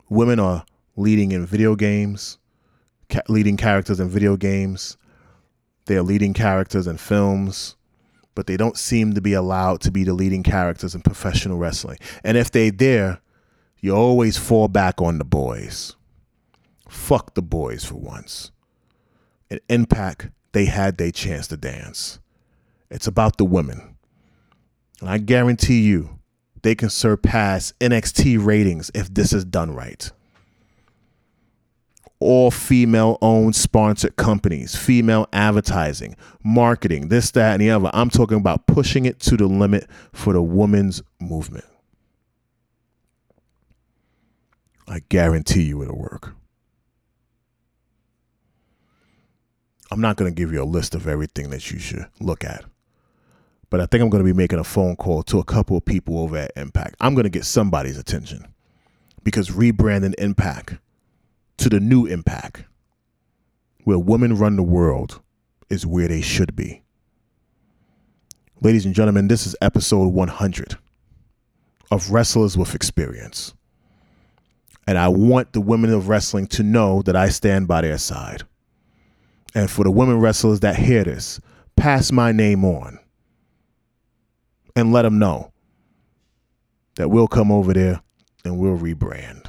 Women 0.09 0.41
are 0.41 0.65
leading 0.97 1.33
in 1.33 1.45
video 1.45 1.75
games, 1.75 2.39
ca- 3.11 3.21
leading 3.29 3.59
characters 3.59 4.01
in 4.01 4.09
video 4.09 4.39
games, 4.39 4.97
they 5.87 5.97
are 5.97 6.03
leading 6.03 6.35
characters 6.35 6.87
in 6.87 6.99
films, 6.99 7.77
but 8.35 8.47
they 8.47 8.57
don't 8.57 8.77
seem 8.77 9.15
to 9.15 9.21
be 9.21 9.33
allowed 9.33 9.81
to 9.83 9.91
be 9.91 10.05
the 10.05 10.13
leading 10.13 10.43
characters 10.43 10.95
in 10.95 11.01
professional 11.01 11.59
wrestling. 11.59 11.99
And 12.23 12.37
if 12.37 12.51
they 12.51 12.71
dare, 12.71 13.21
you 13.81 13.95
always 13.95 14.37
fall 14.37 14.69
back 14.69 15.01
on 15.01 15.19
the 15.19 15.25
boys. 15.25 15.97
Fuck 16.89 17.35
the 17.35 17.43
boys 17.43 17.85
for 17.85 17.95
once. 17.95 18.51
In 19.49 19.61
Impact, 19.69 20.29
they 20.53 20.67
had 20.67 20.99
their 20.99 21.13
chance 21.13 21.47
to 21.49 21.57
dance. 21.57 22.19
It's 22.91 23.07
about 23.07 23.39
the 23.39 23.45
women. 23.45 23.97
And 25.01 25.09
I 25.09 25.19
guarantee 25.19 25.81
you, 25.81 26.19
they 26.63 26.75
can 26.75 26.91
surpass 26.91 27.73
NXT 27.81 28.45
ratings 28.45 28.91
if 28.95 29.13
this 29.13 29.33
is 29.33 29.45
done 29.45 29.73
right 29.75 30.11
all 32.19 32.51
female 32.51 33.19
owned 33.21 33.55
sponsored 33.55 34.17
companies, 34.17 34.75
female 34.75 35.29
advertising, 35.33 36.17
marketing, 36.43 37.09
this, 37.09 37.31
that, 37.33 37.53
and 37.55 37.61
the 37.61 37.71
other. 37.71 37.91
I'm 37.93 38.11
talking 38.11 38.39
about 38.39 38.67
pushing 38.67 39.05
it 39.05 39.21
to 39.21 39.37
the 39.37 39.47
limit 39.47 39.89
for 40.13 40.33
the 40.33 40.43
women's 40.43 41.03
movement. 41.21 41.65
I 44.89 45.01
guarantee 45.09 45.63
you 45.63 45.83
it'll 45.83 45.99
work. 45.99 46.35
I'm 49.91 50.01
not 50.01 50.17
going 50.17 50.33
to 50.33 50.35
give 50.35 50.53
you 50.53 50.63
a 50.63 50.65
list 50.65 50.95
of 50.95 51.07
everything 51.07 51.51
that 51.51 51.71
you 51.71 51.79
should 51.79 52.07
look 52.21 52.45
at. 52.45 52.65
But 53.69 53.81
I 53.81 53.87
think 53.87 54.03
I'm 54.03 54.11
going 54.11 54.25
to 54.25 54.33
be 54.33 54.37
making 54.37 54.59
a 54.59 54.65
phone 54.65 54.97
call 54.97 55.23
to 55.25 55.39
a 55.39 55.45
couple 55.45 55.77
of 55.77 55.85
people 55.85 56.19
over 56.19 56.37
at 56.37 56.53
Impact. 56.57 56.97
I'm 57.01 57.15
going 57.15 57.25
to 57.25 57.31
get 57.31 57.45
somebody's 57.45 57.99
attention 57.99 58.47
because 59.25 59.51
rebranding 59.51 60.15
Impact 60.19 60.77
to 61.59 61.69
the 61.69 61.81
new 61.81 62.07
impact 62.07 62.65
where 63.85 63.99
women 63.99 64.37
run 64.37 64.57
the 64.57 64.63
world 64.63 65.21
is 65.71 65.87
where 65.87 66.09
they 66.09 66.21
should 66.21 66.57
be. 66.57 66.83
Ladies 68.61 68.87
and 68.87 68.95
gentlemen, 68.95 69.29
this 69.29 69.47
is 69.47 69.55
episode 69.61 70.09
100 70.09 70.77
of 71.91 72.11
Wrestlers 72.11 72.57
with 72.57 72.75
Experience. 72.75 73.55
And 74.87 74.99
I 74.99 75.09
want 75.09 75.53
the 75.53 75.61
women 75.61 75.93
of 75.93 76.09
wrestling 76.09 76.47
to 76.49 76.63
know 76.63 77.03
that 77.03 77.17
I 77.17 77.29
stand 77.29 77.69
by 77.69 77.83
their 77.83 77.99
side. 77.99 78.45
And 79.55 79.71
for 79.71 79.85
the 79.85 79.91
women 79.91 80.21
wrestlers 80.21 80.61
that 80.61 80.77
hear 80.77 81.05
this, 81.05 81.41
pass 81.77 82.13
my 82.13 82.33
name 82.33 82.65
on 82.65 82.99
and 84.75 84.93
let 84.93 85.03
them 85.03 85.19
know 85.19 85.53
that 86.97 87.11
we'll 87.11 87.29
come 87.29 87.51
over 87.51 87.73
there 87.73 88.01
and 88.45 88.59
we'll 88.59 88.79
rebrand. 88.79 89.46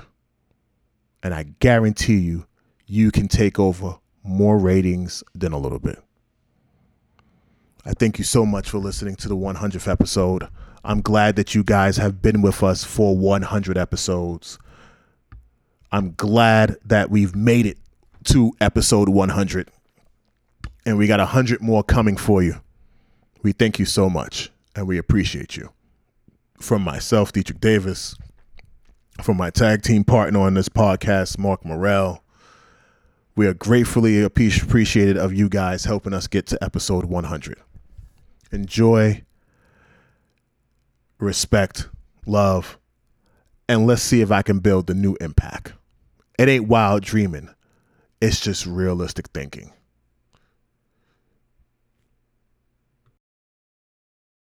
And 1.23 1.33
I 1.33 1.43
guarantee 1.59 2.17
you, 2.17 2.45
you 2.85 3.11
can 3.11 3.27
take 3.27 3.59
over 3.59 3.97
more 4.23 4.57
ratings 4.57 5.23
than 5.33 5.53
a 5.53 5.57
little 5.57 5.79
bit. 5.79 6.01
I 7.85 7.91
thank 7.93 8.17
you 8.17 8.25
so 8.25 8.45
much 8.45 8.69
for 8.69 8.79
listening 8.79 9.15
to 9.17 9.29
the 9.29 9.35
100th 9.35 9.89
episode. 9.89 10.47
I'm 10.83 11.01
glad 11.01 11.35
that 11.37 11.55
you 11.55 11.63
guys 11.63 11.97
have 11.97 12.21
been 12.21 12.41
with 12.41 12.61
us 12.61 12.83
for 12.83 13.15
100 13.15 13.77
episodes. 13.77 14.59
I'm 15.91 16.13
glad 16.13 16.77
that 16.85 17.09
we've 17.09 17.35
made 17.35 17.65
it 17.65 17.77
to 18.25 18.51
episode 18.59 19.09
100. 19.09 19.69
And 20.85 20.97
we 20.97 21.07
got 21.07 21.19
100 21.19 21.61
more 21.61 21.83
coming 21.83 22.17
for 22.17 22.43
you. 22.43 22.55
We 23.41 23.53
thank 23.53 23.79
you 23.79 23.85
so 23.85 24.09
much 24.09 24.51
and 24.75 24.87
we 24.87 24.97
appreciate 24.97 25.55
you. 25.55 25.71
From 26.59 26.81
myself, 26.81 27.31
Deitrich 27.31 27.59
Davis, 27.59 28.15
from 29.21 29.37
my 29.37 29.49
tag 29.49 29.81
team 29.81 30.03
partner 30.03 30.39
on 30.41 30.53
this 30.53 30.69
podcast, 30.69 31.37
Mark 31.37 31.65
Morel. 31.65 32.23
We 33.35 33.47
are 33.47 33.53
gratefully 33.53 34.21
appreciated 34.23 35.17
of 35.17 35.33
you 35.33 35.49
guys 35.49 35.85
helping 35.85 36.13
us 36.13 36.27
get 36.27 36.47
to 36.47 36.63
episode 36.63 37.05
100. 37.05 37.57
Enjoy, 38.51 39.23
respect, 41.19 41.89
love, 42.25 42.77
and 43.69 43.85
let's 43.85 44.01
see 44.01 44.21
if 44.21 44.31
I 44.31 44.41
can 44.41 44.59
build 44.59 44.87
the 44.87 44.93
new 44.93 45.15
impact. 45.19 45.73
It 46.39 46.49
ain't 46.49 46.67
wild 46.67 47.03
dreaming, 47.03 47.49
it's 48.21 48.39
just 48.39 48.65
realistic 48.65 49.27
thinking. 49.33 49.71